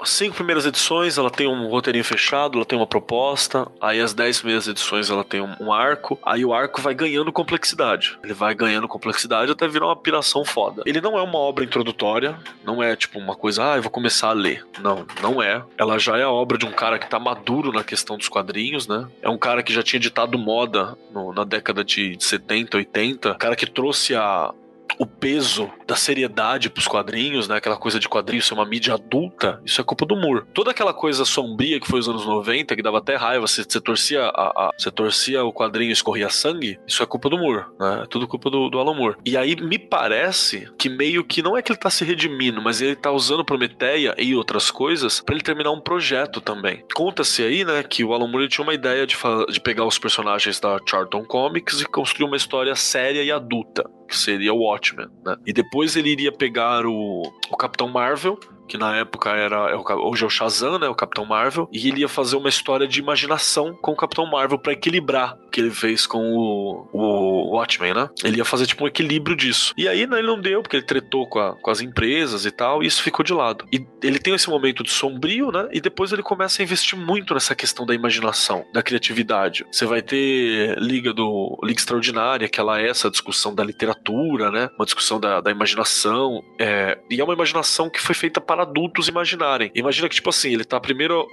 As 0.00 0.10
cinco 0.10 0.34
primeiras 0.34 0.66
edições 0.66 1.16
ela 1.18 1.30
tem 1.30 1.46
um 1.46 1.68
roteirinho 1.68 2.04
fechado, 2.04 2.58
ela 2.58 2.64
tem 2.64 2.78
uma 2.78 2.86
proposta. 2.86 3.66
Aí 3.80 4.00
as 4.00 4.12
dez 4.12 4.38
primeiras 4.38 4.66
edições 4.66 5.10
ela 5.10 5.24
tem 5.24 5.40
um, 5.40 5.54
um 5.60 5.72
arco. 5.72 6.18
Aí 6.24 6.44
o 6.44 6.52
arco 6.52 6.80
vai 6.80 6.94
ganhando 6.94 7.32
complexidade. 7.32 8.18
Ele 8.22 8.34
vai 8.34 8.54
ganhando 8.54 8.88
complexidade 8.88 9.52
até 9.52 9.68
virar 9.68 9.86
uma 9.86 9.96
piração 9.96 10.44
foda. 10.44 10.82
Ele 10.86 11.00
não 11.00 11.18
é 11.18 11.22
uma 11.22 11.38
obra 11.38 11.64
introdutória 11.64 11.93
introdutória, 11.94 12.36
não 12.64 12.82
é 12.82 12.94
tipo 12.96 13.18
uma 13.18 13.34
coisa, 13.34 13.72
ah, 13.72 13.76
eu 13.76 13.82
vou 13.82 13.90
começar 13.90 14.28
a 14.28 14.32
ler. 14.32 14.66
Não, 14.80 15.06
não 15.22 15.42
é. 15.42 15.62
Ela 15.78 15.98
já 15.98 16.18
é 16.18 16.22
a 16.22 16.30
obra 16.30 16.58
de 16.58 16.66
um 16.66 16.72
cara 16.72 16.98
que 16.98 17.08
tá 17.08 17.18
maduro 17.18 17.72
na 17.72 17.84
questão 17.84 18.18
dos 18.18 18.28
quadrinhos, 18.28 18.86
né? 18.86 19.06
É 19.22 19.28
um 19.28 19.38
cara 19.38 19.62
que 19.62 19.72
já 19.72 19.82
tinha 19.82 20.00
ditado 20.00 20.36
moda 20.36 20.98
no, 21.12 21.32
na 21.32 21.44
década 21.44 21.84
de 21.84 22.16
70, 22.18 22.76
80, 22.76 23.34
cara 23.36 23.56
que 23.56 23.66
trouxe 23.66 24.14
a, 24.14 24.52
o 24.98 25.06
peso 25.06 25.70
da 25.86 25.96
seriedade 25.96 26.70
pros 26.70 26.88
quadrinhos, 26.88 27.48
né? 27.48 27.56
Aquela 27.56 27.76
coisa 27.76 27.98
de 27.98 28.08
quadrinhos 28.08 28.46
ser 28.46 28.54
uma 28.54 28.66
mídia 28.66 28.94
adulta, 28.94 29.60
isso 29.64 29.80
é 29.80 29.84
culpa 29.84 30.06
do 30.06 30.16
Moore. 30.16 30.44
Toda 30.52 30.70
aquela 30.70 30.94
coisa 30.94 31.24
sombria 31.24 31.80
que 31.80 31.86
foi 31.86 32.00
os 32.00 32.08
anos 32.08 32.26
90, 32.26 32.74
que 32.76 32.82
dava 32.82 32.98
até 32.98 33.16
raiva, 33.16 33.46
você, 33.46 33.64
você 33.64 33.80
torcia 33.80 34.24
a, 34.24 34.68
a, 34.68 34.70
você 34.76 34.90
torcia 34.90 35.44
o 35.44 35.52
quadrinho 35.52 35.90
e 35.90 35.92
escorria 35.92 36.28
sangue, 36.28 36.78
isso 36.86 37.02
é 37.02 37.06
culpa 37.06 37.28
do 37.28 37.38
Moore, 37.38 37.64
né? 37.78 38.02
É 38.04 38.06
tudo 38.06 38.28
culpa 38.28 38.50
do, 38.50 38.68
do 38.68 38.78
Alan 38.78 38.94
Moore. 38.94 39.16
E 39.24 39.36
aí 39.36 39.56
me 39.56 39.78
parece 39.78 40.68
que 40.78 40.88
meio 40.88 41.24
que 41.24 41.42
não 41.42 41.56
é 41.56 41.62
que 41.62 41.72
ele 41.72 41.78
tá 41.78 41.90
se 41.90 42.04
redimindo, 42.04 42.62
mas 42.62 42.80
ele 42.80 42.96
tá 42.96 43.10
usando 43.10 43.44
Prometeia 43.44 44.14
e 44.18 44.34
outras 44.34 44.70
coisas 44.70 45.20
para 45.20 45.34
ele 45.34 45.44
terminar 45.44 45.70
um 45.70 45.80
projeto 45.80 46.40
também. 46.40 46.82
Conta-se 46.94 47.42
aí, 47.42 47.64
né, 47.64 47.82
que 47.82 48.02
o 48.04 48.12
Alan 48.12 48.26
Moore 48.26 48.48
tinha 48.48 48.64
uma 48.64 48.74
ideia 48.74 49.06
de, 49.06 49.16
de 49.50 49.60
pegar 49.60 49.84
os 49.84 49.98
personagens 49.98 50.58
da 50.58 50.78
Charlton 50.88 51.24
Comics 51.24 51.80
e 51.80 51.84
construir 51.84 52.26
uma 52.26 52.36
história 52.36 52.74
séria 52.74 53.22
e 53.22 53.30
adulta 53.30 53.84
que 54.14 54.20
seria 54.20 54.54
o 54.54 54.58
Watchmen, 54.58 55.08
né? 55.24 55.36
E 55.44 55.52
depois 55.52 55.96
ele 55.96 56.08
iria 56.08 56.30
pegar 56.30 56.86
o, 56.86 57.22
o 57.50 57.56
Capitão 57.56 57.88
Marvel 57.88 58.38
que 58.68 58.78
na 58.78 58.96
época 58.96 59.30
era 59.30 59.70
é 59.70 59.94
hoje 59.94 60.24
é 60.24 60.26
o 60.26 60.30
Shazam, 60.30 60.78
né, 60.78 60.88
o 60.88 60.94
Capitão 60.94 61.24
Marvel, 61.24 61.68
e 61.72 61.88
ele 61.88 62.00
ia 62.00 62.08
fazer 62.08 62.36
uma 62.36 62.48
história 62.48 62.86
de 62.86 63.00
imaginação 63.00 63.74
com 63.80 63.92
o 63.92 63.96
Capitão 63.96 64.26
Marvel 64.26 64.58
para 64.58 64.72
equilibrar 64.72 65.36
o 65.46 65.50
que 65.50 65.60
ele 65.60 65.70
fez 65.70 66.06
com 66.06 66.32
o, 66.32 66.88
o 66.92 67.56
Watchmen, 67.56 67.94
né? 67.94 68.08
Ele 68.22 68.38
ia 68.38 68.44
fazer 68.44 68.66
tipo 68.66 68.84
um 68.84 68.86
equilíbrio 68.86 69.36
disso. 69.36 69.72
E 69.76 69.88
aí 69.88 70.06
né, 70.06 70.18
ele 70.18 70.26
não 70.26 70.40
deu 70.40 70.62
porque 70.62 70.76
ele 70.76 70.84
tretou 70.84 71.26
com, 71.28 71.38
a, 71.38 71.54
com 71.54 71.70
as 71.70 71.80
empresas 71.80 72.46
e 72.46 72.50
tal, 72.50 72.82
e 72.82 72.86
isso 72.86 73.02
ficou 73.02 73.24
de 73.24 73.32
lado. 73.32 73.64
E 73.72 73.84
ele 74.02 74.18
tem 74.18 74.34
esse 74.34 74.48
momento 74.48 74.82
de 74.82 74.90
sombrio, 74.90 75.50
né? 75.50 75.68
E 75.72 75.80
depois 75.80 76.12
ele 76.12 76.22
começa 76.22 76.60
a 76.60 76.64
investir 76.64 76.98
muito 76.98 77.34
nessa 77.34 77.54
questão 77.54 77.86
da 77.86 77.94
imaginação, 77.94 78.64
da 78.72 78.82
criatividade. 78.82 79.64
Você 79.70 79.86
vai 79.86 80.02
ter 80.02 80.76
Liga 80.78 81.12
do 81.12 81.58
Liga 81.62 81.78
Extraordinária, 81.78 82.48
que 82.48 82.60
ela 82.60 82.80
é 82.80 82.88
essa 82.88 83.10
discussão 83.10 83.54
da 83.54 83.64
literatura, 83.64 84.50
né? 84.50 84.68
Uma 84.78 84.84
discussão 84.84 85.20
da, 85.20 85.40
da 85.40 85.50
imaginação, 85.50 86.42
é, 86.58 86.98
e 87.10 87.20
é 87.20 87.24
uma 87.24 87.34
imaginação 87.34 87.90
que 87.90 88.00
foi 88.00 88.14
feita 88.14 88.40
para 88.40 88.53
para 88.54 88.62
adultos 88.62 89.08
imaginarem. 89.08 89.70
Imagina 89.74 90.08
que, 90.08 90.14
tipo 90.14 90.30
assim, 90.30 90.52
ele 90.52 90.64
tá 90.64 90.78
primeiro. 90.78 91.26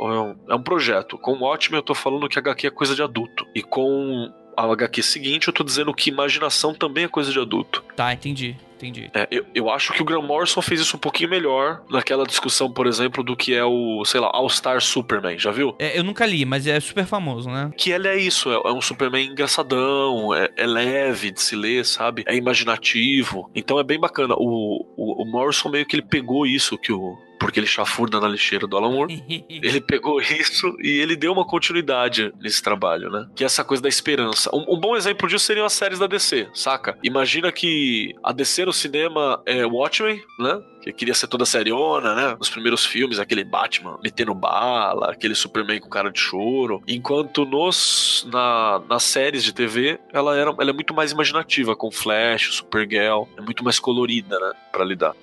É 0.49 0.55
um 0.55 0.59
é 0.59 0.63
projeto. 0.63 1.17
Com 1.17 1.33
o 1.33 1.41
Watchmen 1.41 1.77
eu 1.77 1.83
tô 1.83 1.93
falando 1.93 2.27
que 2.27 2.39
HQ 2.39 2.67
é 2.67 2.71
coisa 2.71 2.95
de 2.95 3.03
adulto. 3.03 3.45
E 3.55 3.61
com 3.61 4.31
a 4.57 4.63
HQ 4.63 5.03
seguinte 5.03 5.47
eu 5.47 5.53
tô 5.53 5.63
dizendo 5.63 5.93
que 5.93 6.09
imaginação 6.09 6.73
também 6.73 7.03
é 7.03 7.07
coisa 7.07 7.31
de 7.31 7.39
adulto. 7.39 7.83
Tá, 7.95 8.11
entendi 8.11 8.57
entendi. 8.81 9.09
É, 9.13 9.27
eu, 9.31 9.45
eu 9.53 9.69
acho 9.69 9.93
que 9.93 10.01
o 10.01 10.05
Graham 10.05 10.23
Morrison 10.23 10.61
fez 10.61 10.81
isso 10.81 10.97
um 10.97 10.99
pouquinho 10.99 11.29
melhor 11.29 11.83
naquela 11.89 12.25
discussão, 12.25 12.71
por 12.71 12.87
exemplo, 12.87 13.23
do 13.23 13.35
que 13.35 13.53
é 13.53 13.63
o, 13.63 14.03
sei 14.05 14.19
lá, 14.19 14.29
All-Star 14.33 14.81
Superman, 14.81 15.37
já 15.37 15.51
viu? 15.51 15.75
É, 15.79 15.97
eu 15.97 16.03
nunca 16.03 16.25
li, 16.25 16.45
mas 16.45 16.67
é 16.67 16.79
super 16.79 17.05
famoso, 17.05 17.49
né? 17.49 17.71
Que 17.77 17.91
ele 17.91 18.07
é 18.07 18.17
isso, 18.17 18.51
é, 18.51 18.55
é 18.55 18.71
um 18.71 18.81
Superman 18.81 19.27
engraçadão, 19.27 20.33
é, 20.33 20.49
é, 20.57 20.65
leve 20.65 21.31
de 21.31 21.41
se 21.41 21.55
ler, 21.55 21.85
sabe? 21.85 22.23
É 22.27 22.35
imaginativo. 22.35 23.49
Então 23.55 23.79
é 23.79 23.83
bem 23.83 23.99
bacana. 23.99 24.35
O, 24.37 24.85
o, 24.97 25.23
o 25.23 25.25
Morrison 25.25 25.69
meio 25.69 25.85
que 25.85 25.95
ele 25.95 26.03
pegou 26.03 26.45
isso 26.45 26.77
que 26.77 26.91
o 26.91 27.17
porque 27.41 27.59
ele 27.59 27.65
chafurda 27.65 28.19
na 28.19 28.27
lixeira 28.27 28.67
do 28.67 28.77
Alan 28.77 28.91
Moore. 28.91 29.23
ele 29.49 29.81
pegou 29.81 30.21
isso 30.21 30.77
e 30.79 30.99
ele 30.99 31.15
deu 31.15 31.33
uma 31.33 31.43
continuidade 31.43 32.31
nesse 32.39 32.61
trabalho, 32.61 33.09
né? 33.09 33.27
Que 33.35 33.43
é 33.43 33.47
essa 33.47 33.63
coisa 33.63 33.81
da 33.81 33.89
esperança. 33.89 34.51
Um, 34.53 34.75
um, 34.75 34.79
bom 34.79 34.95
exemplo 34.95 35.27
disso 35.27 35.45
seriam 35.45 35.65
as 35.65 35.73
séries 35.73 35.97
da 35.97 36.05
DC, 36.05 36.49
saca? 36.53 36.95
Imagina 37.01 37.51
que 37.51 38.13
a 38.23 38.31
DC 38.31 38.65
no 38.71 38.73
cinema 38.73 39.43
é 39.45 39.65
Watchmen, 39.65 40.23
né? 40.39 40.61
que 40.81 40.91
queria 40.93 41.13
ser 41.13 41.27
toda 41.27 41.45
seriona, 41.45 42.15
né? 42.15 42.35
Nos 42.39 42.49
primeiros 42.49 42.83
filmes, 42.85 43.19
aquele 43.19 43.43
Batman 43.43 43.99
metendo 44.01 44.33
bala, 44.33 45.11
aquele 45.11 45.35
Superman 45.35 45.79
com 45.79 45.89
cara 45.89 46.09
de 46.09 46.19
choro. 46.19 46.81
Enquanto 46.87 47.45
nos 47.45 48.25
na, 48.31 48.81
nas 48.89 49.03
séries 49.03 49.43
de 49.43 49.53
TV, 49.53 49.99
ela, 50.11 50.35
era, 50.35 50.49
ela 50.57 50.69
é 50.69 50.73
muito 50.73 50.93
mais 50.93 51.11
imaginativa, 51.11 51.75
com 51.75 51.91
Flash, 51.91 52.55
Supergirl, 52.55 53.25
é 53.37 53.41
muito 53.41 53.63
mais 53.63 53.77
colorida, 53.77 54.39
né? 54.39 54.53
Pra 54.71 54.83
lidar. 54.83 55.13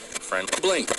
Blink. 0.63 0.93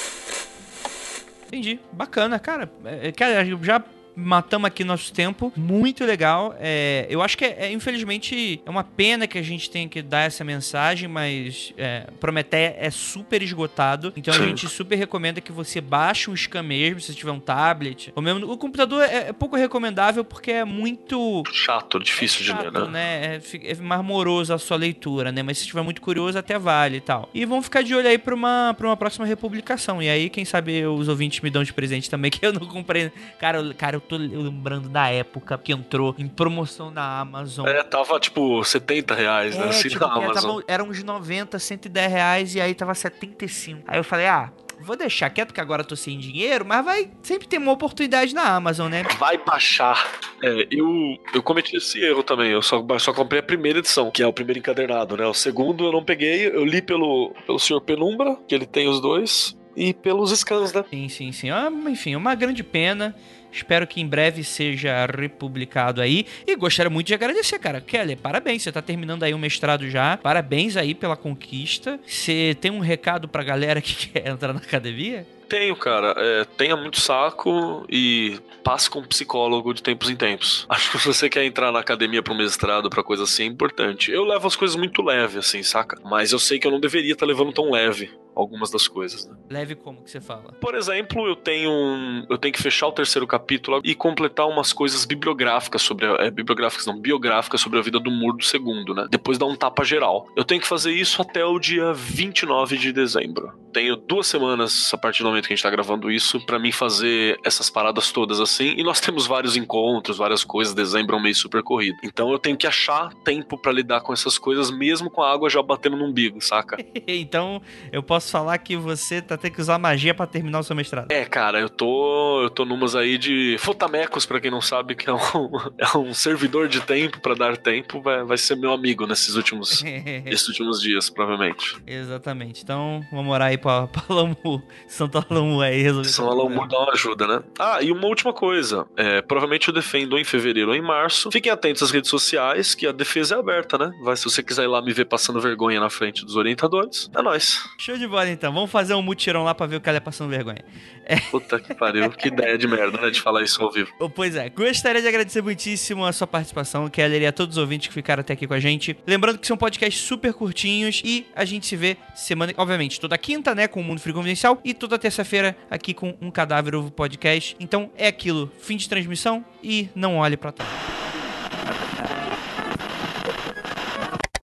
Entendi. 1.47 1.79
Bacana, 1.93 2.37
cara. 2.37 2.69
É, 2.83 3.07
é 3.07 3.11
cara, 3.11 3.45
já 3.63 3.81
matamos 4.19 4.67
aqui 4.67 4.83
nosso 4.83 5.13
tempo. 5.13 5.51
Muito 5.55 6.05
legal. 6.05 6.55
É, 6.59 7.07
eu 7.09 7.21
acho 7.21 7.37
que, 7.37 7.45
é, 7.45 7.65
é, 7.65 7.71
infelizmente, 7.71 8.61
é 8.65 8.69
uma 8.69 8.83
pena 8.83 9.27
que 9.27 9.37
a 9.37 9.41
gente 9.41 9.69
tenha 9.69 9.87
que 9.87 10.01
dar 10.01 10.21
essa 10.21 10.43
mensagem, 10.43 11.07
mas 11.07 11.73
é, 11.77 12.07
Prometeia 12.19 12.75
é 12.77 12.89
super 12.89 13.41
esgotado. 13.41 14.13
Então 14.15 14.33
a 14.33 14.37
gente 14.37 14.67
super 14.67 14.95
recomenda 14.95 15.41
que 15.41 15.51
você 15.51 15.81
baixe 15.81 16.29
o 16.29 16.37
scan 16.37 16.63
mesmo, 16.63 16.99
se 16.99 17.13
tiver 17.15 17.31
um 17.31 17.39
tablet. 17.39 18.11
Ou 18.15 18.21
mesmo, 18.21 18.51
o 18.51 18.57
computador 18.57 19.03
é, 19.03 19.29
é 19.29 19.33
pouco 19.33 19.55
recomendável 19.55 20.23
porque 20.23 20.51
é 20.51 20.65
muito. 20.65 21.43
Chato, 21.51 21.99
difícil 21.99 22.45
chato, 22.45 22.71
de 22.71 22.77
ler, 22.77 22.87
né? 22.89 22.99
né? 22.99 23.41
É, 23.53 23.71
é 23.71 23.75
mais 23.75 24.03
moroso 24.03 24.53
a 24.53 24.57
sua 24.57 24.77
leitura, 24.77 25.31
né? 25.31 25.43
Mas 25.43 25.57
se 25.57 25.63
estiver 25.63 25.81
muito 25.81 26.01
curioso, 26.01 26.37
até 26.37 26.57
vale 26.59 26.97
e 26.97 27.01
tal. 27.01 27.29
E 27.33 27.45
vamos 27.45 27.65
ficar 27.65 27.81
de 27.81 27.95
olho 27.95 28.07
aí 28.07 28.17
pra 28.17 28.35
uma, 28.35 28.73
pra 28.77 28.87
uma 28.87 28.97
próxima 28.97 29.25
republicação. 29.25 30.01
E 30.01 30.09
aí, 30.09 30.29
quem 30.29 30.45
sabe 30.45 30.85
os 30.85 31.07
ouvintes 31.07 31.39
me 31.41 31.49
dão 31.49 31.63
de 31.63 31.73
presente 31.73 32.09
também, 32.09 32.29
que 32.31 32.45
eu 32.45 32.53
não 32.53 32.65
comprei. 32.67 33.11
Cara, 33.39 33.73
cara 33.73 33.95
eu 33.95 34.01
tô 34.09 34.17
lembrando 34.17 34.89
da 34.89 35.07
época 35.09 35.57
que 35.57 35.71
entrou 35.71 36.15
em 36.17 36.27
promoção 36.27 36.89
na 36.89 37.19
Amazon. 37.19 37.67
É, 37.67 37.83
tava 37.83 38.19
tipo 38.19 38.63
70 38.63 39.13
reais, 39.13 39.55
né? 39.55 39.67
É, 39.67 39.69
assim, 39.69 39.89
tipo, 39.89 40.05
na 40.05 40.13
Amazon. 40.13 40.61
Tava, 40.61 40.63
era 40.67 40.83
uns 40.83 41.03
90, 41.03 41.59
110 41.59 42.11
reais 42.11 42.55
e 42.55 42.61
aí 42.61 42.73
tava 42.73 42.95
75. 42.95 43.83
Aí 43.87 43.99
eu 43.99 44.03
falei, 44.03 44.25
ah, 44.25 44.51
vou 44.81 44.95
deixar 44.95 45.29
quieto 45.29 45.53
que 45.53 45.61
agora 45.61 45.83
tô 45.83 45.95
sem 45.95 46.17
dinheiro, 46.17 46.65
mas 46.65 46.83
vai 46.83 47.11
sempre 47.21 47.47
ter 47.47 47.59
uma 47.59 47.71
oportunidade 47.71 48.33
na 48.33 48.55
Amazon, 48.55 48.89
né? 48.89 49.03
Vai 49.19 49.37
baixar. 49.37 50.09
É, 50.43 50.67
eu, 50.71 51.15
eu 51.33 51.43
cometi 51.43 51.77
esse 51.77 52.01
erro 52.03 52.23
também. 52.23 52.51
Eu 52.51 52.63
só, 52.63 52.83
só 52.97 53.13
comprei 53.13 53.41
a 53.41 53.43
primeira 53.43 53.79
edição, 53.79 54.09
que 54.09 54.23
é 54.23 54.27
o 54.27 54.33
primeiro 54.33 54.59
encadernado, 54.59 55.15
né? 55.15 55.25
O 55.27 55.33
segundo 55.33 55.85
eu 55.85 55.91
não 55.91 56.03
peguei, 56.03 56.47
eu 56.47 56.65
li 56.65 56.81
pelo, 56.81 57.33
pelo 57.45 57.59
Sr. 57.59 57.81
Penumbra, 57.81 58.35
que 58.47 58.55
ele 58.55 58.65
tem 58.65 58.87
os 58.87 58.99
dois, 58.99 59.55
e 59.75 59.93
pelos 59.93 60.37
scans, 60.37 60.73
né? 60.73 60.83
Sim, 60.89 61.07
sim, 61.07 61.31
sim. 61.31 61.49
Ah, 61.49 61.71
enfim, 61.87 62.15
uma 62.15 62.35
grande 62.35 62.63
pena. 62.63 63.15
Espero 63.51 63.87
que 63.87 64.01
em 64.01 64.07
breve 64.07 64.43
seja 64.43 65.05
republicado 65.05 66.01
aí. 66.01 66.25
E 66.45 66.55
gostaria 66.55 66.89
muito 66.89 67.07
de 67.07 67.13
agradecer, 67.13 67.59
cara. 67.59 67.81
Kelly, 67.81 68.15
parabéns. 68.15 68.63
Você 68.63 68.71
tá 68.71 68.81
terminando 68.81 69.23
aí 69.23 69.33
o 69.33 69.39
mestrado 69.39 69.89
já. 69.89 70.17
Parabéns 70.17 70.77
aí 70.77 70.93
pela 70.93 71.15
conquista. 71.15 71.99
Você 72.05 72.55
tem 72.59 72.71
um 72.71 72.79
recado 72.79 73.27
pra 73.27 73.43
galera 73.43 73.81
que 73.81 74.07
quer 74.09 74.27
entrar 74.27 74.53
na 74.53 74.59
academia? 74.59 75.25
Tenho, 75.47 75.75
cara. 75.75 76.13
É, 76.15 76.45
tenha 76.45 76.77
muito 76.77 77.01
saco 77.01 77.83
e 77.89 78.39
passe 78.63 78.87
com 78.87 78.99
um 78.99 79.07
psicólogo 79.07 79.73
de 79.73 79.81
tempos 79.81 80.09
em 80.09 80.15
tempos. 80.15 80.65
Acho 80.69 80.91
que 80.91 80.99
se 80.99 81.07
você 81.07 81.27
quer 81.27 81.43
entrar 81.43 81.71
na 81.71 81.79
academia 81.79 82.21
para 82.21 82.35
mestrado, 82.35 82.89
para 82.89 83.01
coisa 83.01 83.23
assim, 83.23 83.43
é 83.43 83.47
importante. 83.47 84.11
Eu 84.11 84.23
levo 84.25 84.47
as 84.47 84.55
coisas 84.55 84.75
muito 84.75 85.01
leve, 85.01 85.39
assim, 85.39 85.63
saca? 85.63 85.99
Mas 86.03 86.31
eu 86.31 86.39
sei 86.39 86.59
que 86.59 86.67
eu 86.67 86.71
não 86.71 86.79
deveria 86.79 87.13
estar 87.13 87.25
tá 87.25 87.29
levando 87.29 87.51
tão 87.51 87.71
leve 87.71 88.11
algumas 88.35 88.71
das 88.71 88.87
coisas, 88.87 89.25
né? 89.25 89.35
Leve 89.49 89.75
como 89.75 90.01
que 90.01 90.11
você 90.11 90.21
fala? 90.21 90.53
Por 90.53 90.75
exemplo, 90.75 91.27
eu 91.27 91.35
tenho 91.35 91.71
um, 91.71 92.25
eu 92.29 92.37
tenho 92.37 92.53
que 92.53 92.61
fechar 92.61 92.87
o 92.87 92.91
terceiro 92.91 93.27
capítulo 93.27 93.81
e 93.83 93.93
completar 93.93 94.47
umas 94.47 94.71
coisas 94.73 95.05
bibliográficas 95.05 95.81
sobre 95.81 96.05
a, 96.05 96.15
é, 96.19 96.31
bibliográficas 96.31 96.85
não, 96.85 96.99
biográficas 96.99 97.61
sobre 97.61 97.79
a 97.79 97.81
vida 97.81 97.99
do 97.99 98.11
Muro 98.11 98.37
do 98.37 98.43
Segundo, 98.43 98.93
né? 98.93 99.07
Depois 99.09 99.37
dar 99.37 99.45
um 99.45 99.55
tapa 99.55 99.83
geral. 99.83 100.27
Eu 100.35 100.43
tenho 100.43 100.61
que 100.61 100.67
fazer 100.67 100.91
isso 100.91 101.21
até 101.21 101.43
o 101.45 101.59
dia 101.59 101.93
29 101.93 102.77
de 102.77 102.91
dezembro. 102.91 103.53
Tenho 103.73 103.95
duas 103.95 104.27
semanas 104.27 104.91
a 104.93 104.97
partir 104.97 105.23
do 105.23 105.29
momento 105.29 105.47
que 105.47 105.53
a 105.53 105.55
gente 105.55 105.63
tá 105.63 105.69
gravando 105.69 106.11
isso 106.11 106.39
para 106.45 106.59
mim 106.59 106.71
fazer 106.71 107.37
essas 107.43 107.69
paradas 107.69 108.11
todas 108.11 108.39
assim. 108.39 108.73
E 108.77 108.83
nós 108.83 108.99
temos 108.99 109.27
vários 109.27 109.55
encontros, 109.55 110.17
várias 110.17 110.43
coisas. 110.43 110.73
Dezembro 110.73 111.15
é 111.15 111.19
um 111.19 111.21
mês 111.21 111.37
super 111.37 111.61
corrido. 111.63 111.97
Então 112.03 112.31
eu 112.31 112.39
tenho 112.39 112.57
que 112.57 112.67
achar 112.67 113.13
tempo 113.23 113.57
para 113.57 113.71
lidar 113.71 114.01
com 114.01 114.13
essas 114.13 114.37
coisas 114.37 114.71
mesmo 114.71 115.09
com 115.09 115.21
a 115.21 115.31
água 115.31 115.49
já 115.49 115.61
batendo 115.61 115.97
no 115.97 116.05
umbigo, 116.05 116.41
saca? 116.41 116.77
então 117.07 117.61
eu 117.91 118.01
posso 118.01 118.31
falar 118.31 118.57
que 118.57 118.75
você 118.75 119.21
tá 119.21 119.37
tendo 119.37 119.53
que 119.53 119.61
usar 119.61 119.77
magia 119.77 120.13
para 120.13 120.25
terminar 120.25 120.59
o 120.59 120.63
seu 120.63 120.75
mestrado. 120.75 121.11
É, 121.11 121.25
cara, 121.25 121.59
eu 121.59 121.69
tô, 121.69 122.43
eu 122.43 122.49
tô 122.49 122.65
numas 122.65 122.95
aí 122.95 123.17
de 123.17 123.55
Fotamecos, 123.59 124.25
para 124.25 124.39
quem 124.39 124.49
não 124.49 124.61
sabe, 124.61 124.95
que 124.95 125.09
é 125.09 125.13
um, 125.13 125.19
é 125.77 125.97
um 125.97 126.13
servidor 126.13 126.67
de 126.67 126.81
tempo 126.81 127.19
para 127.19 127.35
dar 127.35 127.57
tempo, 127.57 128.01
vai, 128.01 128.23
vai 128.23 128.37
ser 128.37 128.55
meu 128.55 128.71
amigo 128.71 129.05
nesses 129.05 129.35
últimos, 129.35 129.83
esses 130.25 130.47
últimos 130.47 130.81
dias, 130.81 131.09
provavelmente. 131.09 131.77
Exatamente. 131.85 132.63
Então, 132.63 133.05
vamos 133.11 133.25
morar 133.25 133.45
aí 133.45 133.57
pra, 133.59 133.87
pra 133.87 134.03
Alamu, 134.09 134.63
Santo 134.87 135.23
Alamu 135.29 135.61
aí 135.61 135.81
resolver. 135.81 136.09
São 136.09 136.29
Alamu 136.29 136.67
dá 136.67 136.79
uma 136.79 136.93
ajuda, 136.93 137.27
né? 137.27 137.43
Ah, 137.57 137.79
e 137.81 137.91
uma 137.91 138.07
última 138.07 138.33
coisa. 138.33 138.85
É, 138.97 139.21
provavelmente 139.21 139.67
eu 139.67 139.73
defendo 139.73 140.17
em 140.17 140.23
fevereiro 140.23 140.69
ou 140.71 140.75
em 140.75 140.81
março. 140.81 141.31
Fiquem 141.31 141.51
atentos 141.51 141.83
às 141.83 141.91
redes 141.91 142.09
sociais, 142.09 142.73
que 142.73 142.87
a 142.87 142.91
defesa 142.91 143.35
é 143.35 143.39
aberta, 143.39 143.77
né? 143.77 143.91
Vai, 144.03 144.15
se 144.15 144.23
você 144.23 144.41
quiser 144.41 144.63
ir 144.63 144.67
lá 144.67 144.81
me 144.81 144.93
ver 144.93 145.05
passando 145.05 145.39
vergonha 145.39 145.79
na 145.79 145.89
frente 145.89 146.25
dos 146.25 146.35
orientadores, 146.35 147.09
é 147.15 147.21
nóis. 147.21 147.63
Show 147.77 147.97
de 147.97 148.07
bola 148.07 148.29
então. 148.29 148.53
Vamos 148.53 148.71
fazer 148.71 148.93
um 148.93 149.01
mutirão 149.01 149.43
lá 149.43 149.53
pra 149.53 149.65
ver 149.65 149.75
o 149.77 149.81
cara 149.81 149.99
passando 150.01 150.29
vergonha. 150.29 150.63
É. 151.05 151.17
Puta 151.31 151.59
que 151.59 151.73
pariu. 151.73 152.09
que 152.11 152.27
ideia 152.27 152.57
de 152.57 152.67
merda, 152.67 153.01
né? 153.01 153.09
De 153.09 153.19
falar 153.19 153.41
isso 153.41 153.61
ao 153.63 153.71
vivo. 153.71 153.91
Pois 154.13 154.35
é. 154.35 154.49
Gostaria 154.49 155.01
de 155.01 155.07
agradecer 155.07 155.41
muitíssimo 155.41 156.05
a 156.05 156.13
sua 156.13 156.27
participação, 156.27 156.87
Keller, 156.89 157.21
e 157.23 157.25
a 157.25 157.31
todos 157.31 157.57
os 157.57 157.61
ouvintes 157.61 157.87
que 157.87 157.93
ficaram 157.93 158.21
até 158.21 158.33
aqui 158.33 158.45
com 158.45 158.53
a 158.53 158.59
gente. 158.59 158.95
Lembrando 159.07 159.39
que 159.39 159.47
são 159.47 159.57
podcasts 159.57 160.03
super 160.03 160.33
curtinhos 160.33 161.01
e 161.03 161.25
a 161.35 161.45
gente 161.45 161.65
se 161.65 161.75
vê 161.75 161.97
semana, 162.15 162.53
obviamente, 162.57 162.99
toda 162.99 163.17
quinta, 163.17 163.48
né? 163.55 163.67
Com 163.67 163.81
o 163.81 163.83
Mundo 163.83 163.99
Free 163.99 164.13
Confidencial 164.13 164.59
e 164.63 164.73
toda 164.73 164.97
terça-feira 164.99 165.55
aqui 165.69 165.93
com 165.93 166.15
um 166.21 166.31
Cadáver 166.31 166.75
Ovo 166.75 166.91
Podcast. 166.91 167.55
Então 167.59 167.91
é 167.97 168.07
aquilo. 168.07 168.51
Fim 168.59 168.77
de 168.77 168.87
transmissão 168.87 169.43
e 169.63 169.89
não 169.95 170.17
olhe 170.17 170.37
para 170.37 170.51
trás. 170.51 171.08